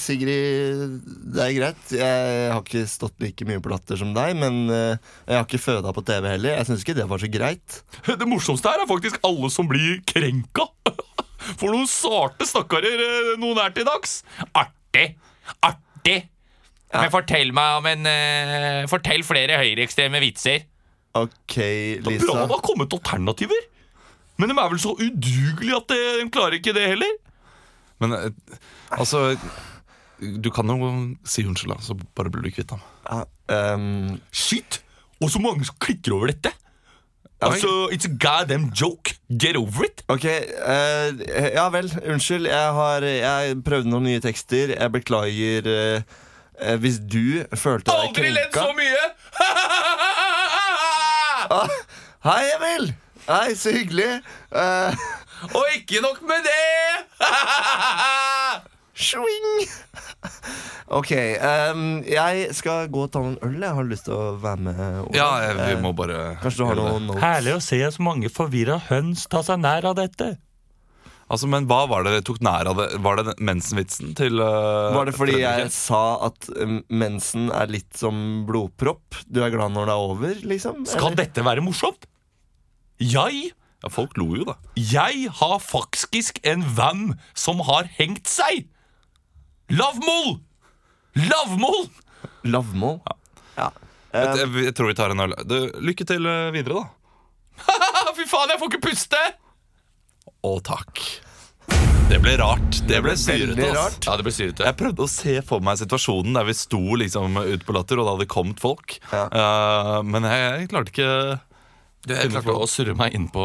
[0.00, 1.00] Sigrid.
[1.34, 1.92] Det er greit.
[1.92, 5.60] Jeg har ikke stått like mye på latter som deg, men eh, jeg har ikke
[5.60, 6.56] føda på TV heller.
[6.56, 7.80] Jeg syns ikke det var så greit.
[8.06, 10.70] Det morsomste her er faktisk alle som blir krenka.
[11.60, 14.22] For noen sarte stakkarer eh, noen er til dags.
[14.54, 15.10] Artig.
[15.60, 16.20] Artig.
[16.90, 18.08] Men fortell meg om en
[18.90, 20.64] Fortell flere høyreekstreme vitser.
[21.18, 21.56] Ok,
[22.04, 22.26] Bra Lisa.
[22.26, 23.64] det har kommet alternativer.
[24.38, 27.18] Men de er vel så udugelige at de, de klarer ikke det heller.
[28.00, 28.30] Men eh,
[28.96, 29.36] altså
[30.20, 30.92] Du kan jo
[31.28, 32.80] si unnskyld, da, så bare blir du kvitt ham.
[33.08, 34.20] Ja, um...
[34.32, 34.82] Shit!
[35.20, 36.52] Og så mange som klikker over dette.
[37.40, 39.16] Altså, It's a goddamn joke.
[39.28, 40.02] Get over it.
[40.08, 41.92] ok, uh, ja vel.
[42.12, 42.46] Unnskyld.
[42.46, 44.74] Jeg har Jeg prøvde noen nye tekster.
[44.76, 46.02] Jeg beklager eh,
[46.60, 49.04] eh, hvis du følte deg Aldri ledd så mye!
[51.50, 51.66] Ah,
[52.24, 52.90] hei, Emil!
[53.28, 54.20] Hei, så hyggelig.
[54.52, 54.92] Uh,
[55.56, 57.20] Og ikke nok med det!
[59.10, 59.52] Swing!
[60.90, 63.60] Ok, Um, jeg skal gå og ta noen øl.
[63.62, 64.80] Jeg har lyst til å være med.
[65.04, 65.14] Over.
[65.14, 67.20] Ja, jeg, vi Eh, må bare Kanskje du har noen notes?
[67.22, 70.32] Herlig å se så mange forvirra høns ta seg nær av dette.
[71.30, 72.88] Altså, Men hva var det dere tok nær av det?
[73.06, 76.50] Var det mensenvitsen til uh, Var det fordi jeg sa at
[76.90, 79.22] mensen er litt som blodpropp?
[79.30, 80.82] Du er glad når det er over, liksom?
[80.90, 81.20] Skal Eller?
[81.22, 82.09] dette være morsomt?
[83.00, 84.58] Jeg Ja, folk lo jo, da.
[84.76, 88.66] Jeg har faktisk en venn som har hengt seg!
[89.72, 90.34] Lavmål!
[91.16, 91.86] Lavmål!
[92.44, 93.00] Lavmål?
[93.56, 93.70] Ja.
[94.12, 95.32] Jeg, jeg, jeg tror vi tar en øl.
[95.48, 98.12] Du, lykke til eh, videre, da.
[98.18, 99.24] Fy faen, jeg får ikke puste!
[100.44, 101.00] Å, takk.
[102.10, 102.80] Det ble rart.
[102.90, 103.68] Det ble syrete.
[103.70, 104.66] Ja, det syrete.
[104.66, 108.08] Jeg prøvde å se for meg situasjonen der vi sto liksom ute på Latter, og
[108.08, 108.96] det hadde kommet folk.
[109.12, 109.28] Ja.
[109.30, 111.12] Uh, men jeg, jeg klarte ikke
[112.08, 113.42] Jeg klarte å surre meg inn på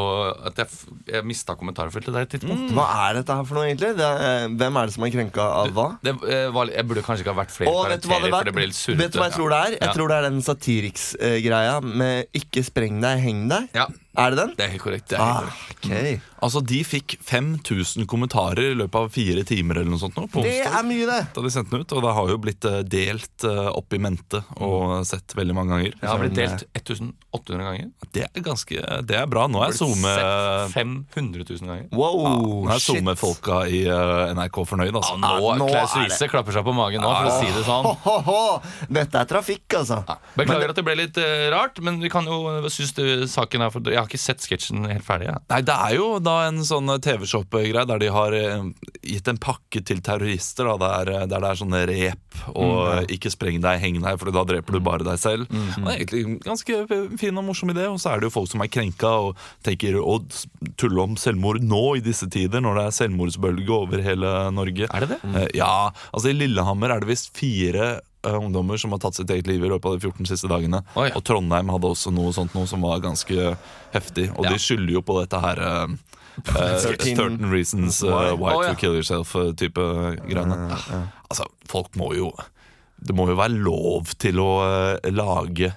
[0.48, 0.68] at jeg,
[1.12, 2.70] jeg mista kommentarfeltet der et tidspunkt.
[2.72, 3.90] Hva er dette her for noe, egentlig?
[3.98, 5.88] Det er, eh, hvem er det som er krenka av hva?
[6.02, 8.32] Det, det var, jeg burde kanskje ikke ha vært flere Og vet du hva det,
[8.32, 9.02] karakterer, for det litt surrete.
[9.04, 9.72] vet du hva jeg tror det er?
[9.76, 9.94] Jeg Ja.
[9.98, 13.68] tror det er den Satiriks-greia med 'ikke spreng deg, heng deg'.
[13.76, 13.88] Ja,
[14.18, 14.54] Er det den?
[14.56, 15.08] det er helt korrekt.
[15.10, 15.42] Det er helt Ah,
[15.82, 16.20] korrekt.
[16.20, 20.28] ok Altså, De fikk 5000 kommentarer i løpet av fire timer eller noe sånt nå,
[20.30, 20.76] på Det onsdag.
[20.80, 21.22] er mye, det.
[21.34, 23.98] Da de sendte den ut, Og det har jo blitt eh, delt eh, opp i
[23.98, 25.96] mente og sett veldig mange ganger.
[26.02, 27.90] Det har blitt delt 1800 ganger.
[28.14, 29.48] Det er ganske, det er bra.
[29.50, 30.14] Nå er jeg SoMe
[30.76, 31.88] 500 000 ganger.
[31.96, 32.22] Wow,
[32.66, 32.80] Nå er.
[32.84, 35.18] SoMe-folka i eh, NRK fornøyd, altså.
[35.20, 37.50] Nå, Ja, nå Klaus er det- Riise klapper seg på magen nå, for å si
[37.52, 37.86] det sånn.
[37.86, 38.62] Ho, ho, ho.
[38.90, 40.02] Dette er trafikk, altså.
[40.38, 43.74] Beklager at det ble litt eh, rart, men vi kan jo synes det, saken er
[43.74, 45.28] for Jeg har ikke sett sketsjen helt ferdig.
[45.32, 45.38] Ja.
[45.52, 48.64] Nei, Det er jo da en sånn TV-shop-greie der de har eh,
[49.06, 50.70] gitt en pakke til terrorister.
[50.76, 54.20] Da, der, eh, der det er sånne rep og eh, 'ikke spreng deg, heng deg',
[54.22, 55.48] for da dreper du bare deg selv.
[55.50, 57.86] Og Det er egentlig ganske fin og morsom idé.
[57.92, 60.20] Og så er det jo folk som er krenka og tenker å
[60.78, 64.88] tulle om selvmord nå i disse tider, når det er selvmordsbølge over hele Norge.
[64.94, 65.22] Er det det?
[65.36, 68.02] Eh, Ja, altså I Lillehammer er det visst fire
[68.34, 70.82] ungdommer som har tatt sitt eget liv i løpet av de 14 siste dagene.
[71.00, 71.10] Oi.
[71.16, 73.56] Og Trondheim hadde også noe sånt noe som var ganske
[73.94, 74.30] heftig.
[74.38, 74.52] Og Ja.
[74.54, 75.88] de skylder jo på dette her uh,
[76.56, 78.54] eh, 13 13 reasons uh, Why?
[78.54, 79.86] oh, to kill yourself-type
[80.28, 80.78] greiene.
[81.30, 82.34] Altså, folk må jo
[82.96, 85.74] Det må jo være lov til å uh, lage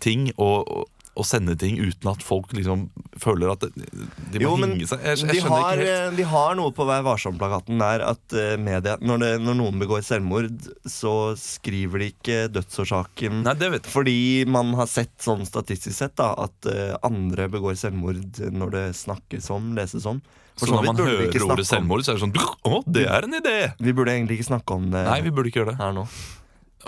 [0.00, 2.86] ting og, og sende ting uten at folk liksom
[3.20, 5.02] føler at de må Jo, men hinge seg.
[5.04, 8.96] Jeg, jeg de, har, eh, de har noe på Vær varsom-plakaten der at uh, media
[9.04, 10.48] når, det, når noen begår selvmord,
[10.88, 13.92] så skriver de ikke dødsårsaken Nei, det vet jeg.
[13.92, 14.16] fordi
[14.48, 19.52] man har sett sånn statistisk sett da at uh, andre begår selvmord når det snakkes
[19.52, 20.24] om, leses om.
[20.56, 22.34] For Så så når man hører ordet selvmord, så er det sånn
[22.72, 23.56] Å, det er en idé!
[23.80, 25.80] Vi burde egentlig ikke snakke om det Nei, vi burde ikke gjøre det.
[25.80, 26.08] her nå.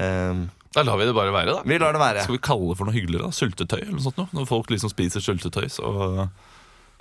[0.00, 1.62] Um, Da lar vi det bare være, da.
[1.70, 2.24] vi lar det være.
[2.26, 3.28] Skal vi kalle det for noe hyggeligere?
[3.28, 3.36] da?
[3.36, 3.78] Syltetøy?
[3.82, 4.32] eller noe sånt noe?
[4.34, 5.92] Når folk liksom spiser syltetøy, så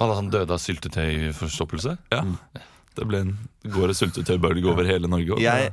[0.04, 1.98] han døde av syltetøyforstoppelse?
[2.14, 2.22] ja.
[2.94, 3.32] Det ble en,
[3.74, 5.34] går et sultetøybølge over hele Norge.
[5.34, 5.44] Også.
[5.44, 5.72] Jeg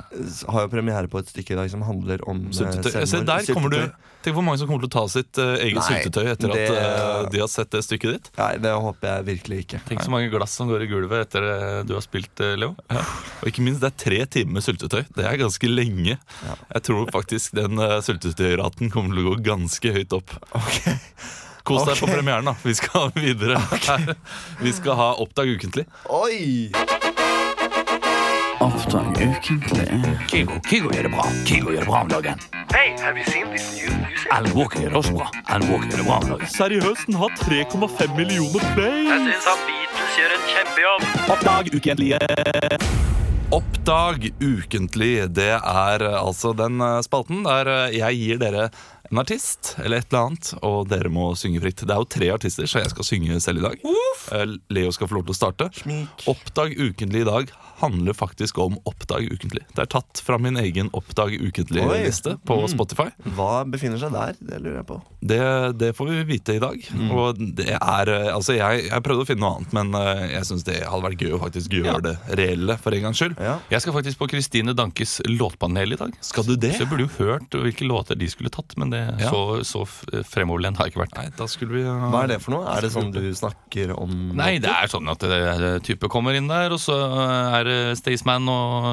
[0.54, 2.90] har jo premiere på et stykke i dag som handler om sultetøy.
[2.90, 3.04] Syltetøy.
[3.04, 3.44] selvmord.
[3.44, 5.78] Se, der kommer du Tenk hvor mange som kommer til å ta sitt uh, eget
[5.78, 8.26] Nei, sultetøy etter at det- eh, de har sett det stykket ditt.
[8.36, 9.80] Nei, det håper jeg virkelig ikke.
[9.88, 12.74] Tenk så mange glass som går i gulvet etter eh, du har spilt, uh, Leo.
[12.92, 15.06] Og ikke minst, det er tre timer med sultetøy.
[15.16, 16.18] Det er ganske lenge.
[16.20, 20.36] Jeg tror faktisk den uh, sultetøyraten kommer til å gå ganske høyt opp.
[21.64, 22.58] Kos deg på premieren, da.
[22.60, 23.56] Vi skal videre.
[23.72, 24.18] Okay.
[24.60, 25.88] Vi skal ha Oppdag ukentlig.
[26.12, 26.99] Oi!
[28.70, 29.88] Oppdrag ukentlig.
[30.30, 31.24] Kygo, Kygo gjør det bra.
[31.46, 32.42] Kygo gjør det bra om dagen.
[32.70, 34.28] Hey, have you seen this new music?
[34.30, 35.26] Alan Walker gjør det også bra.
[35.48, 36.52] Alan Walker gjør det bra om dagen.
[36.54, 39.10] Seriøst, den har 3,5 millioner play!
[39.10, 41.08] syns han Beatles gjør en kjempejobb.
[41.34, 42.20] Oppdag ukentlige.
[43.50, 48.68] Oppdag ukentlig, det er eh, altså den eh, spalten der eh, jeg gir dere
[49.10, 51.82] en artist eller et eller annet, og dere må synge fritt.
[51.82, 53.80] Det er jo tre artister, så jeg skal synge selv i dag.
[54.36, 55.66] Eh, Leo skal få lov til å starte.
[55.74, 56.26] Smik.
[56.30, 59.62] Oppdag ukentlig i dag handler faktisk om Oppdag ukentlig.
[59.74, 62.68] Det er tatt fra min egen Oppdag ukentlig-liste på Mm.
[62.68, 63.06] Spotify.
[63.34, 64.34] Hva befinner seg der?
[64.38, 64.98] Det lurer jeg på.
[65.24, 65.40] Det,
[65.80, 66.76] det får vi vite i dag.
[67.10, 70.46] Og det er eh, Altså, jeg, jeg prøvde å finne noe annet, men eh, jeg
[70.50, 73.34] syns det hadde vært gøy å faktisk gjøre det reelle for en gangs skyld.
[73.40, 73.56] Ja.
[73.72, 76.14] Jeg skal faktisk på Kristine Dankes låtpanel i dag.
[76.24, 76.74] Skal du det?
[76.76, 79.30] Så jeg burde jo hørt hvilke låter de skulle tatt, men det, Ja.
[79.30, 79.82] så, så
[80.30, 81.16] fremoverlent har jeg ikke vært.
[81.18, 82.64] Nei, da skulle vi uh, Hva er det for noe?
[82.76, 86.36] Er det sånn du snakker om Nei, det er sånn at det, det type kommer
[86.38, 86.96] inn der, og så
[87.58, 88.90] er det Staysman og,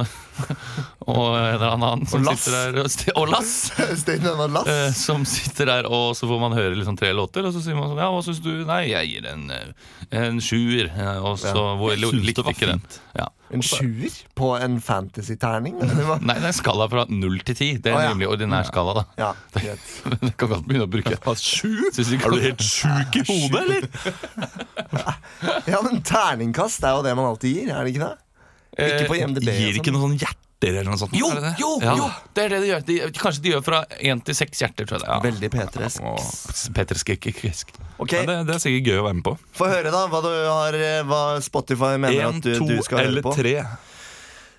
[1.12, 2.80] og en eller annen som Og sitter der.
[2.84, 3.54] Og, og Lass!
[4.04, 4.72] Steinen og Lass?
[4.74, 7.78] eh, som sitter der, og så får man høre liksom tre låter, og så sier
[7.78, 8.52] man sånn Ja, hva syns du?
[8.68, 9.90] Nei, jeg gir en, eh,
[10.24, 10.90] en sjuer.
[10.94, 12.12] eh, Og så ja.
[12.18, 12.72] Likte ikke fint.
[12.72, 12.82] den.
[13.18, 13.28] Ja.
[13.54, 15.78] En sjuer på en fantasy-terning?
[16.28, 17.70] Nei, det er en skala fra null til ti.
[17.80, 18.12] Det er en ja.
[18.12, 19.04] rimelig ordinær skala, da.
[19.22, 19.86] Ja, greit.
[20.04, 21.16] Det kan godt begynne å bruke.
[21.38, 21.88] Sju?
[21.96, 23.88] Synes Er du helt sjuk i hodet, eller?
[25.70, 28.16] Ja, men terningkast er jo det man alltid gir, er det ikke det?
[28.78, 29.48] Ikke på IMDb.
[29.48, 30.02] Gir ikke sånn.
[30.02, 31.14] noen sånn hjerter eller noe sånt?
[31.18, 31.56] Jo, er det det?
[31.62, 31.96] jo, Ja.
[31.98, 32.08] jo!
[32.34, 32.86] Det er det de gjør.
[32.86, 35.22] De, kanskje de gjør fra én til seks hjerter, tror jeg er.
[35.32, 36.74] Veldig P3-esk.
[36.74, 37.74] Peter Skekkesk.
[38.00, 39.38] Ok, Ja, det, det er sikkert gøy å være med på.
[39.54, 43.00] Få høre, da, hva, du har, hva Spotify mener en, at du, to du skal
[43.04, 43.34] høre eller på.
[43.38, 43.56] tre.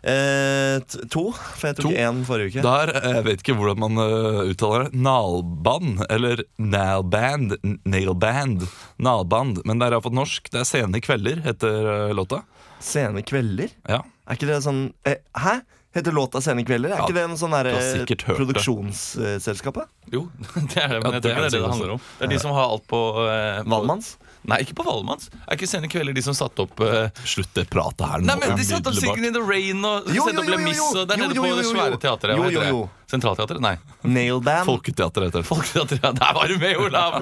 [0.08, 0.78] Eh,
[1.10, 1.90] to, for jeg tok To.
[1.90, 2.62] én forrige uke.
[2.62, 5.00] Der, eh, jeg vet ikke hvordan man uh, uttaler det.
[5.02, 7.56] Nalband, eller Nalband.
[7.84, 8.68] Nailband.
[9.02, 9.58] Nalband.
[9.66, 10.50] Men der jeg har fått norsk.
[10.54, 12.44] Det er Sene kvelder, heter uh, låta.
[12.78, 13.74] Sene kvelder?
[13.90, 14.04] Ja.
[14.28, 15.56] Er ikke det sånn eh, Hæ?
[15.94, 16.90] Heter låta Sene kvelder?
[16.92, 17.72] Er Ja, ikke det en sånn derre
[18.04, 18.18] det.
[18.26, 19.88] produksjonsselskapet?
[20.12, 20.26] Jo,
[20.74, 22.00] det er det, men Ja, jeg tror det er det det det handler om.
[22.18, 24.16] Det er de som har alt på, eh, Valmanns?
[24.48, 25.30] Nei, ikke på Valmanns.
[25.48, 27.08] Er ikke Sene kvelder de som satte opp uh...
[27.26, 28.26] Slutt det pratet her nå.
[28.30, 30.58] Nei, men De satte opp Sigrid in the Rain og Jo, opp jo, jo, Le
[30.62, 30.78] Mis.
[30.78, 31.00] jo, jo.
[31.02, 32.36] Og det er nede på det svære teatret.
[32.38, 32.80] Jo, jo, jo.
[33.08, 33.60] Sentralteatret?
[33.64, 33.74] Nei.
[34.04, 34.66] Nailband?
[34.68, 35.48] Folketeater heter det.
[35.48, 36.00] Folketeatret.
[36.04, 37.16] Ja, der var du med, Olav!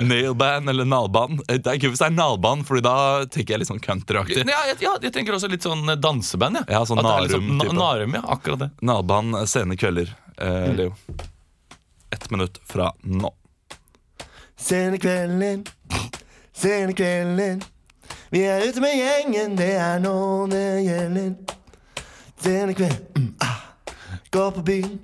[0.00, 1.40] Nailband eller nalband.
[1.48, 2.94] Eh, Det er gøy hvis det er nalband, Fordi da
[3.30, 4.42] tenker jeg litt sånn countryaktig.
[4.50, 6.60] Ja, jeg, ja, jeg tenker også litt sånn eh, danseband.
[6.64, 7.72] Ja, Ja, sånn At det er litt Narum-type.
[7.78, 8.70] na- Narum, ja, akkurat det.
[8.82, 10.10] Nalband, sene kvelder.
[10.38, 10.94] Eh, Leo.
[12.14, 13.30] Ett minutt fra nå.
[14.64, 15.66] Sene kvelden,
[16.52, 17.62] sene kvelden.
[18.30, 21.34] Vi er ute med gjengen, det er nå det gjelder.
[22.40, 23.60] Sene kveld, mm, ah.
[24.32, 25.00] gå på byen.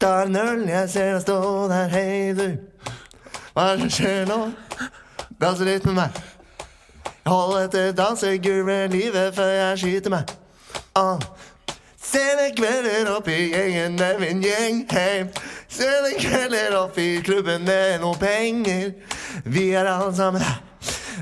[0.00, 1.38] Tar en øl, jeg ser deg stå
[1.72, 2.44] der, hei du.
[3.54, 4.38] Hva er det som skjer nå?
[5.40, 6.20] Danser litt med meg.
[7.24, 10.36] Hold etter dansegulvet livet før jeg skyter meg.
[10.92, 11.16] Ah.
[11.96, 15.24] Sene kvelder opp i gjengen, det er min gjeng, hei.
[15.74, 18.92] Sene kvelder opp i klubben, det er noe penger.
[19.44, 20.60] Vi er alle sammen her.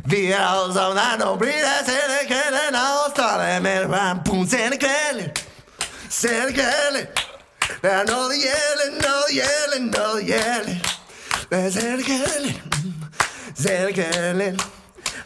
[0.05, 2.69] Vi er alle sammen her, nå blir det sene kvelder.
[2.75, 5.31] La oss ta det med ram, boom, sene kvelder.
[6.13, 7.09] Sene kvelder.
[7.83, 10.93] Det er nå det gjelder, nå det gjelder, nå det gjelder.
[11.49, 12.55] Det er sene kvelder.
[13.63, 14.51] Sene.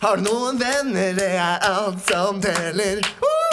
[0.03, 3.03] Har du noen venner, det er alt som teller.
[3.23, 3.46] Woo!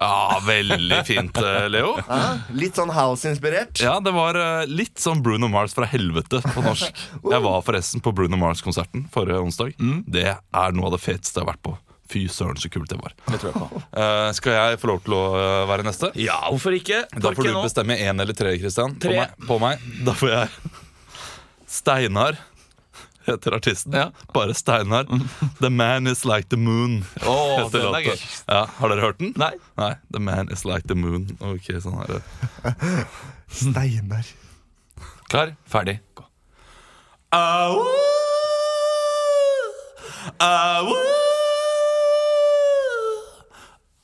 [0.00, 1.90] Ja, Veldig fint, eh, Leo.
[2.60, 3.82] Litt sånn house-inspirert.
[3.84, 7.02] Ja, det var eh, litt sånn Bruno Mars fra helvete på norsk.
[7.34, 9.76] Jeg var forresten på Bruno Mars-konserten forrige onsdag.
[10.08, 11.76] Det er noe av det feteste jeg har vært på.
[12.10, 13.14] Fy søren, så kult det var.
[14.00, 16.10] Eh, skal jeg få lov til å eh, være neste?
[16.18, 17.04] Ja, hvorfor ikke?
[17.14, 18.94] Da får du bestemme én eller tre, Kristian.
[19.02, 19.82] På, meg- på meg.
[20.06, 20.48] Da får jeg
[21.80, 22.38] Steinar
[23.26, 23.94] heter artisten.
[23.94, 24.08] Ja.
[24.34, 25.06] Bare Steinar.
[25.60, 27.04] The Man Is Like The Moon.
[27.22, 28.00] Åh, heter den er låta.
[28.08, 28.24] gøy.
[28.48, 29.34] Ja, har dere hørt den?
[29.38, 29.52] Nei.
[29.78, 31.28] Nei, The Man Is Like The Moon.
[31.52, 32.22] Ok, sånn her
[33.50, 34.26] Steinar.
[35.30, 36.24] Klar, ferdig, gå.
[37.38, 37.84] Au,
[40.42, 40.94] au,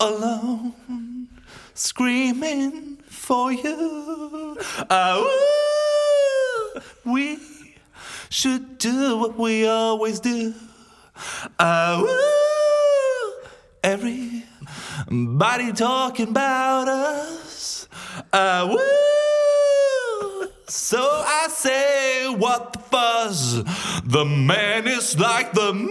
[0.01, 1.29] alone,
[1.75, 4.57] screaming for you.
[4.91, 7.39] Ah, Au, we
[8.31, 10.55] should do what we always do.
[11.59, 13.33] Ah, Au,
[13.83, 17.89] everybody talking about us.
[18.33, 23.63] Ah, Au, so I say, what the fuzz?
[24.05, 25.91] The man is like the moon.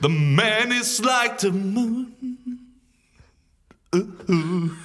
[0.00, 2.12] The man is like the moon.
[3.94, 4.76] Ooh.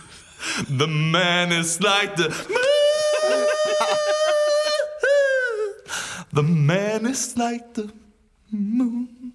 [0.69, 3.47] The man is like the moon.
[6.33, 7.91] The man is like the
[8.51, 9.33] moon.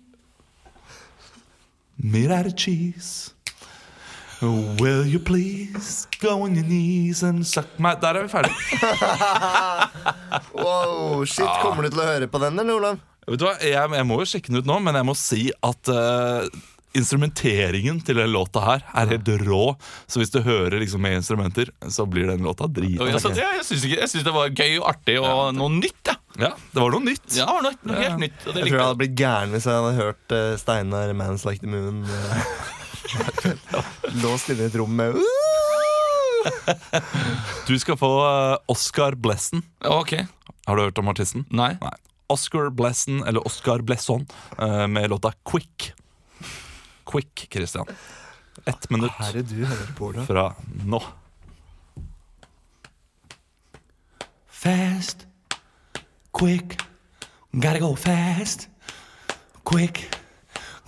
[2.02, 3.32] Made out of cheese.
[4.40, 8.52] Will you please go on your knees and suck my Der er vi ferdig.
[10.54, 12.98] Wow, shit, Kommer du til å høre på den, eller, Olav?
[13.28, 15.42] Vet du hva, jeg, jeg må jo sjekke den ut nå, men jeg må si
[15.68, 16.46] at uh,
[16.98, 19.64] instrumenteringen til den låta her er helt rå.
[20.08, 22.96] Så hvis du hører liksom med instrumenter, så blir den låta drit.
[22.96, 26.08] Jeg, ja, jeg syns ikke- jeg syns det var gøy og artig og noe nytt.
[26.08, 26.16] Ja.
[26.38, 27.28] Ja, det var noe nytt.
[27.34, 28.40] Ja, det var noe, noe helt nytt.
[28.46, 31.44] Og det Jeg tror jeg hadde blitt gæren hvis jeg hadde hørt uh, Steinar Mans
[31.48, 32.04] Like the Moon.
[32.08, 32.42] eh,
[34.22, 35.18] Låst inne i et rom med
[37.68, 38.10] Du skal få
[38.70, 39.62] Oscar Blessen.
[39.84, 40.14] Ok,
[40.66, 41.44] Har du hørt om artisten?
[41.50, 41.94] nei Nei.
[42.28, 44.26] Oscar Blesson, eller Oscar Blesson,
[44.58, 45.92] eh, med låta Quick.
[47.04, 47.86] Quick, Christian.
[48.66, 50.26] Ett minutt Hva er det du hører på, Olav?
[50.26, 50.98] fra nå.
[54.48, 55.26] Fast,
[56.32, 56.76] quick,
[57.52, 58.68] gotta go fast,
[59.64, 60.08] quick,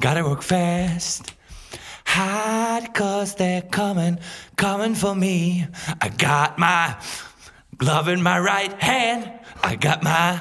[0.01, 1.35] gotta work fast.
[2.05, 4.19] Hard cause they're coming,
[4.57, 5.67] coming for me.
[6.03, 6.97] I got my
[7.79, 9.31] glove in my right hand,
[9.63, 10.41] I got my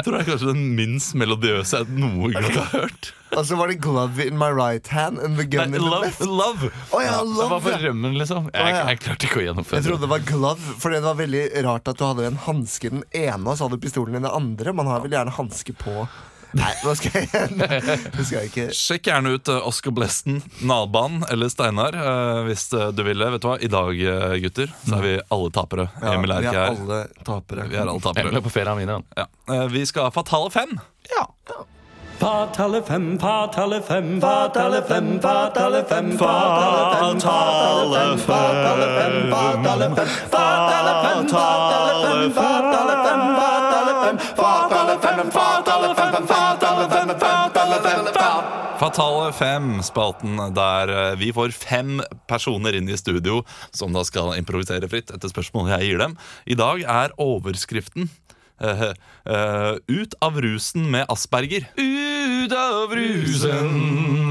[0.01, 3.11] Jeg tror det er kanskje den minst melodiøse jeg noen gang har hørt.
[3.37, 6.25] Og så var det 'Glove in my right hand and the gun in the left'.
[6.25, 6.71] love.
[6.91, 8.49] Oh, ja, Det var for rømmen, liksom.
[8.49, 8.87] Jeg, ja.
[8.89, 11.87] jeg klarte ikke å gjennomføre Jeg trodde det var glove, for det var veldig rart
[11.87, 14.27] at du hadde en hanske i den ene, og så hadde du pistolen i den
[14.27, 14.73] andre.
[14.73, 16.07] Man har vel gjerne hanske på
[16.57, 17.29] Nei, nå skal jeg,
[18.15, 22.67] nå skal jeg ikke Sjekk gjerne ut Oskar Oscar Blesten, Nalban eller Steinar eh, hvis
[22.77, 23.29] eh, du ville.
[23.33, 25.87] Vet du hva, I dag, eh, gutter, så er vi alle tapere.
[26.01, 26.81] Ja, Emil er vi ikke er her.
[26.83, 27.65] alle tapere.
[27.71, 28.27] Vi er alle tapere.
[28.27, 28.99] Emil er på ferie av mine.
[29.17, 29.25] Ja.
[29.49, 30.77] Eh, Vi skal ha Fatale fem.
[32.21, 39.87] Fatale fem, fatale fem, fatale fem, fatale fem, fatale fem, fatale fem, fatale fem, fatale
[39.95, 42.93] fem, fatale fem, fatale fem, fatale
[43.81, 48.21] fem, fatale fem, fatale fem, fatale fem, fatale fem, fatale fem,
[48.77, 53.43] Fatale fem, spalten der eh, vi får fem personer inn i studio
[53.73, 56.17] som da skal improvisere fritt etter spørsmålet jeg gir dem.
[56.45, 58.09] I dag er overskriften
[58.61, 58.83] eh,
[59.27, 61.67] uh, Ut av rusen med asperger.
[61.75, 63.71] Ut av rusen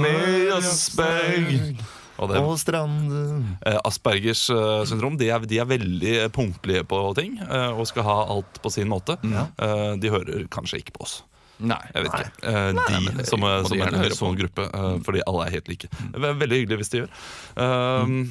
[0.00, 1.72] med Asperger.
[2.20, 4.42] Og det, Og stranden eh, Aspergers
[4.90, 8.90] syndrom de er, de er veldig punktlige på ting og skal ha alt på sin
[8.92, 9.16] måte.
[9.24, 11.14] Eh, de hører kanskje ikke på oss.
[11.60, 11.80] Nei.
[11.94, 12.52] Jeg vet ikke.
[12.76, 12.84] Nei.
[13.20, 14.68] de som, må de som en sånn gruppe,
[15.06, 15.88] fordi alle er helt like.
[15.88, 17.18] Det er veldig hyggelig hvis de gjør.
[17.56, 18.22] Um,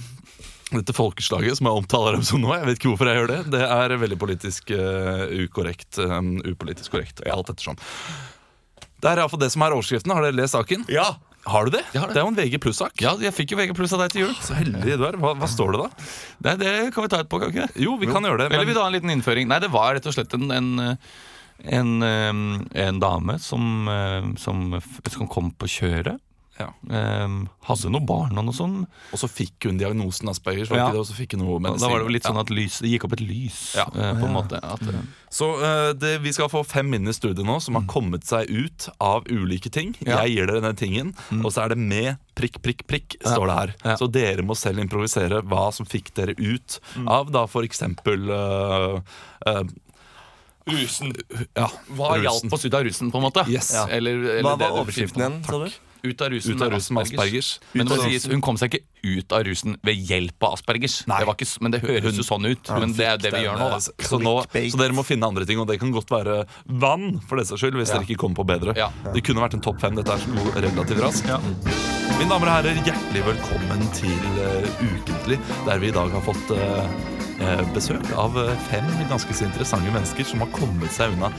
[0.69, 3.37] Dette folkeslaget som jeg omtaler dem som nå, jeg vet ikke hvorfor jeg gjør det.
[3.55, 5.97] Det er veldig politisk uh, ukorrekt.
[5.97, 7.23] um, upolitisk korrekt.
[7.25, 7.79] Alt ettersom.
[8.99, 10.13] Det er iallfall det som er overskriften.
[10.13, 10.85] Har dere lest saken?
[10.91, 11.07] Ja,
[11.49, 11.81] Har du det?
[11.95, 12.13] Har det.
[12.13, 12.99] det er jo en VG pluss-sak.
[13.01, 14.33] Ja, jeg fikk jo VG pluss av deg til jul.
[14.43, 15.17] Så heldig du er.
[15.23, 15.89] Hva, hva står det da?
[16.45, 17.83] Nei, det kan vi ta etterpå, kan vi ikke det?
[17.87, 18.49] Jo, vi kan gjøre det.
[18.51, 19.47] Eller Men vil du ha en liten innføring?
[19.49, 20.71] Nei, det var rett og slett en En,
[21.79, 23.89] en, eh, en dame som,
[24.37, 24.67] som,
[25.09, 26.19] som kom på kjøret.
[26.59, 26.73] Ja.
[27.23, 28.87] Um, hadde noen barn og noe sånt.
[29.15, 30.89] Og så fikk hun diagnosen Aspergers, Ja.
[30.91, 30.99] det?
[30.99, 31.85] Og så fikk hun noe medisin.
[31.85, 33.85] Da var det vel litt sånn at lys, det gikk opp et lys, Ja.
[33.87, 34.59] Uh, på en måte.
[34.61, 34.99] At, eh,
[35.31, 38.49] Så uh, det, vi skal få fem inn i studio nå som har kommet seg
[38.49, 39.93] ut av ulike ting.
[40.01, 40.07] Mm.
[40.11, 40.17] Ja.
[40.17, 40.25] Mm.
[40.25, 43.55] Jeg gir dere den tingen, og så er det med prikk, prikk, prikk, står det
[43.61, 43.75] her.
[43.85, 43.95] Ja.
[43.95, 47.07] Så dere må selv improvisere hva som fikk dere ut Mm.
[47.07, 48.27] av da for eksempel
[50.69, 51.13] Rusen.
[51.55, 51.65] ja,
[51.97, 52.23] Hva rusen.
[52.27, 53.45] hjalp oss ut av rusen, på en måte?
[53.49, 53.71] Yes.
[53.73, 53.87] Ja.
[53.89, 55.69] Eller, eller Hva var overskriften igjen, sa du?
[56.03, 57.49] Ut av rusen, Ut av rusen med Aspergers.
[57.73, 61.01] Men det må sies, hun kom seg ikke ut av rusen ved hjelp av Aspergers.
[61.09, 61.19] Nei.
[61.21, 62.71] Det var ikke, men det høres jo sånn ut.
[62.79, 63.69] Men det er det vi gjør nå.
[63.73, 63.79] Da.
[63.83, 66.41] Så, nå, så dere må finne andre ting, og det kan godt være
[66.81, 68.75] vann, for dets skyld, hvis dere ikke kommer på bedre.
[68.79, 68.89] Ja.
[69.11, 69.99] Det kunne vært en topp fem.
[69.99, 71.31] Dette er så relativt raskt.
[72.19, 76.51] Mine damer og herrer, hjertelig velkommen til uh, Ukentlig, der vi i dag har fått
[76.55, 76.93] eh,
[77.39, 81.31] eh, besøk av eh, fem ganske så interessante mennesker som har kommet seg unna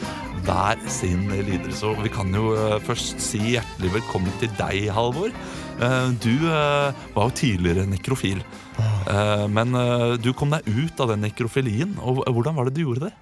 [0.45, 1.85] hver sin lidelse.
[1.89, 5.33] Og vi kan jo eh, først si hjertelig velkommen til deg, Halvor.
[5.81, 8.43] Eh, du eh, var jo tidligere nekrofil.
[8.81, 9.77] Eh, men
[10.21, 11.97] du kom deg ut av den nekrofilien.
[12.05, 13.15] Og hvordan var det du gjorde det?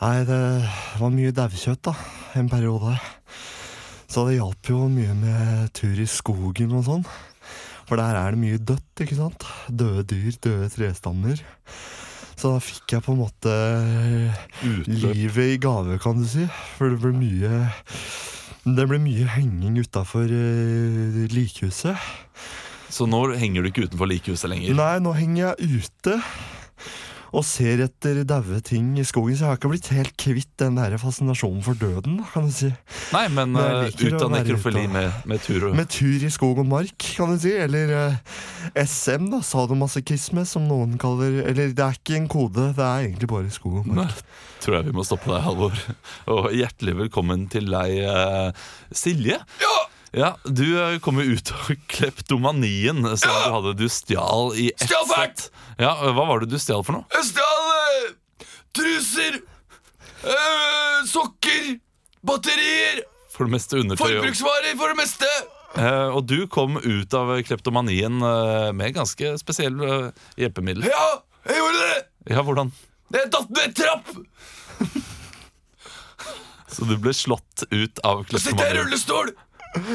[0.00, 0.42] Nei, det
[0.96, 1.94] var mye daukjøtt, da.
[2.40, 2.94] En periode.
[4.10, 7.04] Så det hjalp jo mye med tur i skogen og sånn.
[7.90, 9.44] For der er det mye dødt, ikke sant?
[9.68, 11.42] Døde dyr, døde trestammer.
[12.40, 13.54] Så da fikk jeg på en måte
[14.64, 15.12] Utløp.
[15.12, 16.46] livet i gave, kan du si.
[16.78, 17.66] For det ble mye
[18.64, 22.00] Det ble mye henging utafor uh, likhuset.
[22.90, 24.72] Så nå henger du ikke utenfor likhuset lenger?
[24.76, 26.16] Nei, nå henger jeg ute
[27.30, 30.78] og ser etter daue ting i skogen, så jeg har ikke blitt helt kvitt den
[30.80, 32.70] der fascinasjonen for døden, kan du si.
[33.14, 36.58] Nei, men Men eh, ut av nekrofili med, med tur og Med tur i skog
[36.58, 37.52] og mark, kan du si.
[37.54, 38.18] Eller eh,
[38.82, 39.40] SM, da.
[39.46, 43.80] Sadomasochisme, som noen kaller Eller det er ikke en kode, det er egentlig bare skog
[43.84, 44.24] og Nei, mark.
[44.64, 45.78] tror jeg vi må stoppe deg, Halvor.
[46.34, 49.38] Og hjertelig velkommen til deg, eh, Silje.
[49.62, 49.76] Ja!
[50.12, 53.74] Du eh, kom jo ut av kleptomanien som du hadde.
[53.78, 55.44] Du stjal i ett Stjal fælt!
[55.46, 55.52] sett.
[55.78, 57.06] Ja, eh, Hva var det du stjal for noe?
[57.14, 59.38] Jeg stjal eh, truser,
[60.24, 61.70] eh, sokker,
[62.26, 64.02] batterier, For det meste undertøy.
[64.02, 65.30] og- forbruksvarer for det meste.
[65.78, 70.88] Eh, og du kom ut av kleptomanien eh, med ganske spesielle eh, hjelpemiddel.
[70.90, 71.04] Ja,
[71.46, 72.00] jeg gjorde det!
[72.34, 72.72] Ja, hvordan?
[73.14, 74.10] Jeg datt ned trapp!
[76.70, 78.82] Så du ble slått ut av Sitter jeg i kleptomanien.
[78.84, 79.32] rullestol!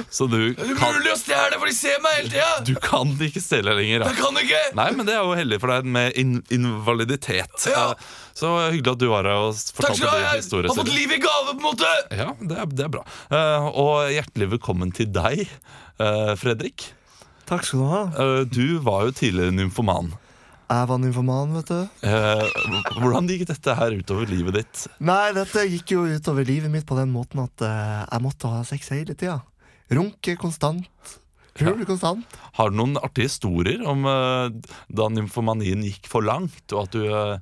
[0.10, 2.52] Så du Det er kan, umulig å stjele, for de ser meg hele tida!
[2.64, 4.06] du kan ikke stjele lenger.
[4.08, 4.62] Jeg kan ikke!
[4.80, 7.52] Nei, men det er jo heldig for deg med in invaliditet.
[7.68, 7.90] Ja.
[7.92, 8.06] Eh,
[8.36, 10.18] Så hyggelig at du var her og Takk fortalte skal du ha.
[10.20, 10.68] din Jeg historie.
[10.72, 11.00] har fått Silje.
[11.02, 11.94] liv i gave, på en måte!
[12.12, 13.04] Ja, det er, det er bra.
[13.32, 15.46] Eh, og hjertelig velkommen til deg,
[16.00, 16.90] eh, Fredrik.
[17.46, 18.04] Takk skal du ha.
[18.20, 20.14] Eh, du var jo tidligere nymfoman.
[20.66, 21.82] Jeg var nymfoman, vet du.
[22.10, 22.48] Eh,
[22.98, 24.88] hvordan gikk dette her utover livet ditt?
[25.00, 28.64] Nei, dette gikk jo utover livet mitt på den måten at eh, jeg måtte ha
[28.66, 29.44] sex hele tida.
[29.94, 30.88] Runke konstant.
[31.56, 32.24] Pule konstant.
[32.58, 34.50] Har du noen artige historier om uh,
[34.92, 37.38] da nymfomanien gikk for langt, og at du eh,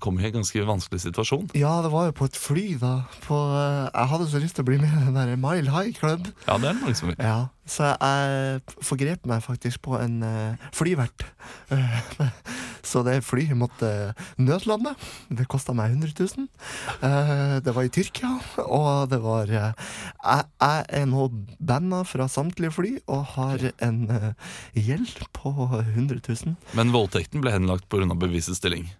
[0.00, 1.48] kom i en ganske vanskelig situasjon?
[1.56, 2.92] Ja, det var jo på et fly, da.
[3.24, 5.94] På, eh, jeg hadde så lyst til å bli med i den der Mile High
[5.96, 6.28] Club.
[6.46, 7.16] Ja, det er det mange som vil.
[7.18, 11.22] Ja, Så jeg forgrep meg faktisk på en uh, flyvert.
[11.70, 12.00] Eh,
[12.90, 14.94] så det flyet måtte nødlande.
[15.30, 16.48] Det kosta meg 100 000.
[17.06, 18.32] Eh, det var i Tyrkia,
[18.64, 21.28] og det var eh, Jeg, jeg er nå
[21.60, 24.32] banda fra samtlige fly og har en eh,
[24.74, 26.56] gjeld på 100 000.
[26.76, 28.10] Men voldtekten ble henlagt pga.
[28.18, 28.90] bevisets stilling.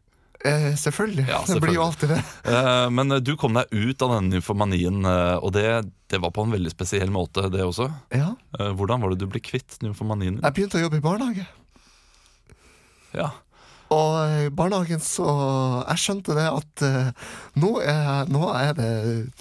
[0.44, 1.26] Eh, selvfølgelig.
[1.28, 2.20] Ja, Det blir jo alltid det.
[2.48, 5.66] Eh, men eh, du kom deg ut av denne nymfomanien, eh, og det,
[6.12, 7.90] det var på en veldig spesiell måte, det også.
[8.14, 8.32] Ja.
[8.58, 10.40] Eh, hvordan var det du ble kvitt nymfomanien?
[10.40, 11.46] Jeg begynte å jobbe i barnehage.
[13.12, 13.32] Ja.
[13.90, 14.12] Og
[14.46, 15.24] i barnehagen så
[15.88, 17.08] Jeg skjønte det at eh,
[17.58, 18.90] nå, er, nå er det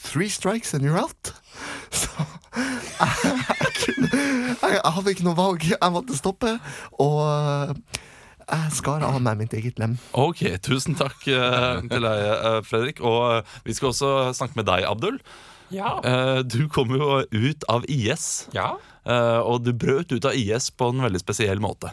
[0.02, 1.34] three strikes and you're out.
[1.94, 2.10] Så
[2.58, 5.66] jeg, jeg, kunne, jeg, jeg hadde ikke noe valg.
[5.70, 6.56] Jeg måtte stoppe.
[6.98, 8.00] Og eh,
[8.52, 9.98] jeg skar av meg mitt eget lem.
[10.18, 13.00] Ok, tusen takk uh, til deg, uh, Fredrik.
[13.06, 15.20] Og uh, vi skal også snakke med deg, Abdul.
[15.70, 16.00] Ja.
[16.02, 18.72] Eh, du kom jo ut av IS, Ja.
[19.06, 21.92] eh, og du brøt ut av IS på en veldig spesiell måte.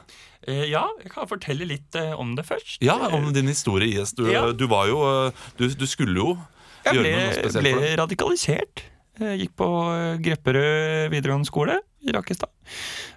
[0.49, 2.79] Eh, ja, jeg kan fortelle litt om det først.
[2.81, 4.15] Ja, om din historie i IS.
[4.17, 4.47] Du, Ja.
[4.53, 6.39] du var jo du, du skulle jo
[6.87, 8.83] Jeg gjøre ble, noe spesielt Jeg ble radikalisert.
[9.21, 9.69] Jeg gikk på
[10.25, 11.77] Grepperød videregående skole
[12.09, 12.53] i Rakkestad.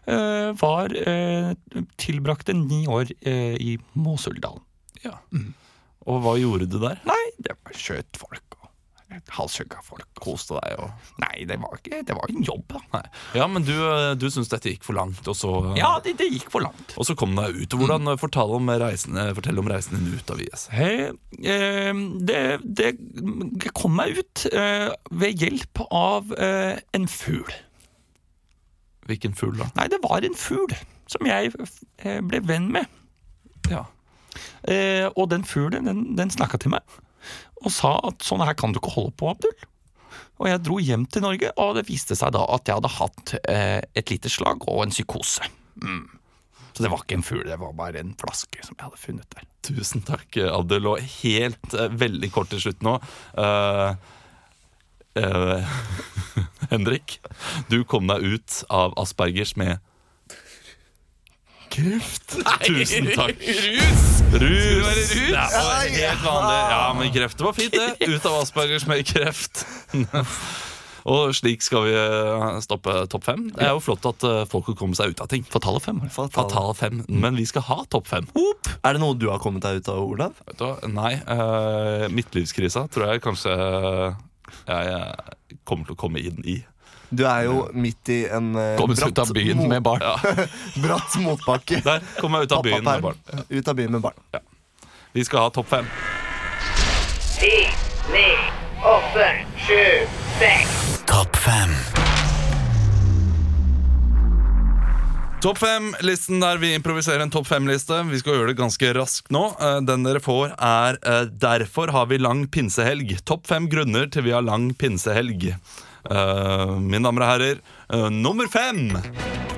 [0.09, 1.53] Eh, var eh,
[2.01, 4.65] Tilbrakte ni år eh, i Måsuldalen.
[5.05, 5.19] Ja.
[6.09, 6.99] Og hva gjorde du der?
[7.07, 8.49] Nei, det var skjøt folk
[9.33, 10.07] halshugga folk.
[10.19, 12.81] Koste deg og Nei, det var ikke Det var en jobb, da.
[12.95, 13.03] Nei.
[13.39, 13.73] Ja, men du,
[14.19, 16.95] du syns dette gikk for langt, og så Ja, det, det gikk for langt.
[16.99, 17.75] Og så kom du deg ut.
[17.75, 20.67] Og Hvordan fortell om reisen, eh, Fortell om reisen din ut av IS.
[20.73, 21.09] Eh,
[21.41, 24.89] eh, det, det kom meg ut eh,
[25.23, 27.53] ved hjelp av eh, en fugl.
[29.09, 29.69] Hvilken fugl, da?
[29.79, 30.75] Nei, det var en fugl
[31.09, 32.85] som jeg eh, ble venn med.
[33.71, 33.87] Ja.
[34.69, 36.99] Eh, og den fuglen den, den snakka til meg
[37.59, 39.65] og sa at sånn her kan du ikke holde på, Abdul.
[40.39, 43.33] Og jeg dro hjem til Norge, og det viste seg da at jeg hadde hatt
[43.41, 45.49] eh, et lite slag og en psykose.
[45.83, 46.05] Mm.
[46.71, 49.35] Så det var ikke en fugl, det var bare en flaske som jeg hadde funnet
[49.35, 49.49] der.
[49.67, 50.87] Tusen takk, Abdul.
[50.93, 52.95] Og helt eh, veldig kort til slutt nå.
[53.43, 54.15] eh,
[55.23, 55.77] eh,
[56.71, 57.19] Henrik,
[57.69, 59.79] du kom deg ut av Aspergers med
[61.69, 62.37] kreft.
[62.65, 63.37] Tusen takk.
[63.39, 64.07] Rus!
[64.33, 64.87] Rus!
[64.89, 65.11] rus?
[65.13, 66.57] Det var helt vanlig.
[66.71, 68.09] Ja, men kreft var fint, det.
[68.09, 69.65] Ut av Aspergers med kreft.
[71.09, 73.47] Og slik skal vi eh, stoppe topp fem.
[73.55, 75.45] Det er jo flott at eh, folk har kommet seg ut av ting.
[75.47, 76.01] Fatale fem.
[76.11, 77.03] Fatal fem.
[77.07, 78.27] Men vi skal ha topp fem.
[78.83, 80.35] Er det noe du har kommet deg ut av, Olav?
[80.49, 80.75] Vet du hva?
[80.91, 83.55] Nei, uh, midtlivskrisa tror jeg kanskje
[84.65, 86.59] jeg eh, kommer til å komme inn i.
[87.09, 90.03] Du er jo midt i en uh, bratt, ut av byen med barn.
[90.83, 91.81] bratt motbakke.
[91.85, 93.23] Der kom jeg ut av byen med barn.
[93.33, 93.45] Ja.
[93.49, 94.43] Ut av byen med barn.
[95.17, 95.89] Vi skal ha topp fem.
[97.39, 97.55] Ti,
[98.13, 98.27] ni,
[98.85, 99.31] åtte,
[99.65, 99.81] sju,
[100.37, 101.01] seks.
[101.09, 101.73] Topp fem.
[105.39, 107.95] Topp fem-listen der vi improviserer en topp fem-liste.
[108.09, 109.45] Vi skal gjøre det ganske raskt nå.
[109.55, 113.23] Eh, Den dere får, er eh, 'Derfor har vi lang pinsehelg'.
[113.23, 115.55] Topp fem grunner til vi har lang pinsehelg.
[116.09, 117.57] Uh, mine damer og herrer,
[117.93, 118.91] uh, nummer fem.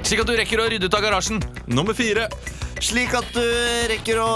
[0.04, 1.42] Slik at du rekker å rydde ut av garasjen.
[1.68, 2.30] Nummer fire.
[2.82, 3.46] Slik at du
[3.90, 4.32] rekker å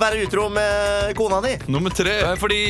[0.00, 1.56] være utro med kona di.
[1.68, 2.36] Nummer tre.
[2.40, 2.60] Fordi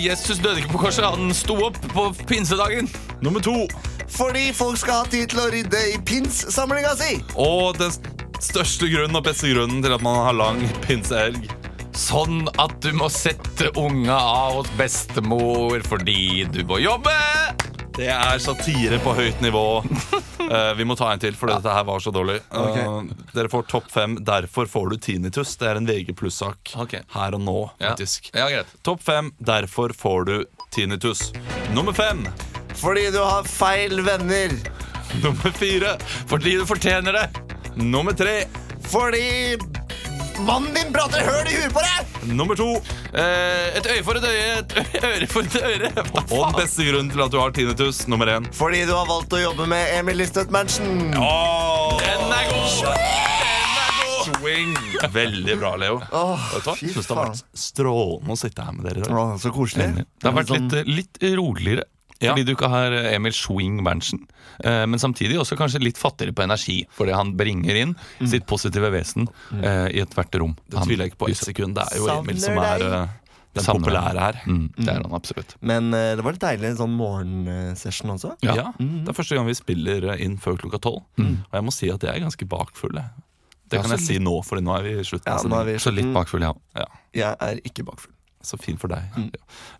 [0.00, 2.88] Jesus døde ikke på korset, han sto opp på pinsedagen.
[3.20, 3.68] Nummer to.
[4.08, 7.18] Fordi folk skal ha tid til å rydde i pins-samlinga si.
[7.40, 7.92] Og den
[8.44, 11.48] største grunnen og beste grunnen til at man har lang pinsehelg.
[11.94, 17.14] Sånn at du må sette unga av hos bestemor fordi du må jobbe.
[17.94, 19.84] Det er satire på høyt nivå.
[20.40, 22.40] Uh, vi må ta en til, for dette her var så dårlig.
[22.50, 22.96] Eh,
[23.36, 24.16] dere får topp fem.
[24.26, 25.54] Derfor får du tinnitus.
[25.60, 27.06] Det er en VG pluss-sak okay.
[27.14, 27.92] her og nå, Ja.
[27.92, 28.32] faktisk.
[28.34, 28.64] Ja.
[28.82, 29.30] Topp fem.
[29.38, 30.36] Derfor får du
[30.74, 31.30] tinnitus.
[31.70, 32.26] Nummer fem.
[32.84, 34.52] Fordi du har feil venner.
[35.22, 35.94] Nummer fire.
[36.28, 37.28] Fordi du fortjener det.
[37.80, 38.42] Nummer tre.
[38.84, 39.56] Fordi
[40.44, 42.28] mannen din prater høl i huet på deg.
[42.34, 42.68] Nummer to.
[43.14, 45.92] Eh, et øye for et øye, et øre for et øre.
[46.24, 48.04] Og den beste grunnen til at du har tinnitus.
[48.10, 48.50] Nummer én.
[48.52, 51.14] Fordi du har valgt å jobbe med Emil Listøt Mansion.
[51.16, 51.96] Oh.
[52.02, 53.34] Den er god!
[54.24, 54.76] swing!
[55.12, 56.00] Veldig bra, Leo.
[56.12, 56.76] Åh, Vet du hva?
[56.78, 59.16] fy Jeg synes det har vært strålende å sitte her med dere i dag.
[59.20, 59.88] Åh, så koselig.
[60.04, 61.84] Det har vært litt, litt roligere.
[62.24, 62.32] Ja.
[62.34, 64.24] Fordi du ikke har Emil Schwing Berntsen.
[64.64, 66.78] Eh, men samtidig også kanskje litt fattigere på energi.
[66.96, 69.28] Fordi han bringer inn sitt positive vesen
[69.60, 70.56] eh, i ethvert rom.
[70.70, 71.76] Det tviler jeg ikke på et sekund.
[71.78, 72.96] Det er jo Emil som er deg.
[73.02, 73.20] eh,
[73.54, 74.38] den populære her.
[74.50, 75.52] Mm, det er han absolutt.
[75.62, 78.32] Men uh, det var litt deilig sånn morgensession også.
[78.42, 78.56] Ja.
[78.58, 78.64] Ja.
[78.80, 81.04] Det er første gang vi spiller eh, inn før klokka tolv.
[81.20, 82.98] Og jeg må si at jeg er ganske bakfull.
[83.70, 85.30] Det kan jeg si nå, for nå er vi i slutten.
[85.30, 86.52] Ja, nå er vi Så litt bakfull, ja.
[86.78, 88.13] Ja, Jeg er ikke bakfull.
[88.46, 89.02] Så fint for deg.
[89.16, 89.24] Ja.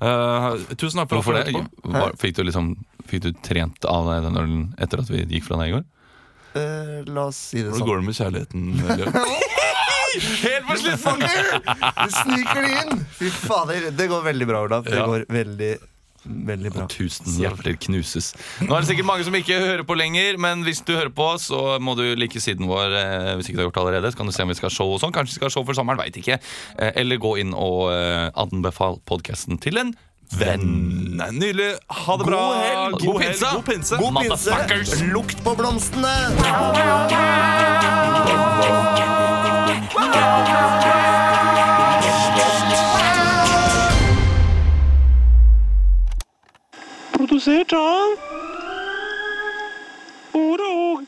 [0.03, 1.55] Uh, tusen takk for Hvorfor det?
[1.85, 2.73] Var, fikk, du liksom,
[3.11, 5.85] fikk du trent av deg den ølen etter at vi gikk fra deg i går?
[6.55, 7.89] Uh, la oss si det Hvordan sånn.
[7.89, 8.61] går det med kjærligheten?
[10.45, 11.49] Helt på sluttfanger!
[12.05, 13.01] Du sniker det inn!
[13.19, 13.89] Fy fader.
[13.99, 14.85] Det går veldig bra, Olav.
[14.87, 15.07] Det Ja.
[15.11, 15.73] går veldig,
[16.25, 16.87] veldig bra.
[16.91, 18.33] Tusen hjerter knuses.
[18.65, 21.29] Nå er det sikkert mange som ikke hører på lenger, men hvis du hører på,
[21.43, 22.97] så må du like siden vår.
[23.01, 24.71] Eh, hvis ikke du har gjort det allerede, så kan du se om vi skal
[24.71, 25.15] ha show og sånn.
[25.15, 26.41] Kanskje vi skal ha show for sommeren, veit ikke.
[26.79, 29.95] Eh, eller gå inn og eh, anbefal podkasten til en
[30.39, 31.19] venn.
[31.39, 31.75] Nydelig.
[32.05, 32.41] Ha det bra.
[32.41, 32.93] God helg.
[32.93, 33.51] God God pinse.
[33.51, 33.95] God pinse.
[34.01, 35.05] God pinse!
[35.13, 36.15] Lukt på blomstene!
[47.35, 47.77] Você tá.
[50.33, 51.03] Ouro.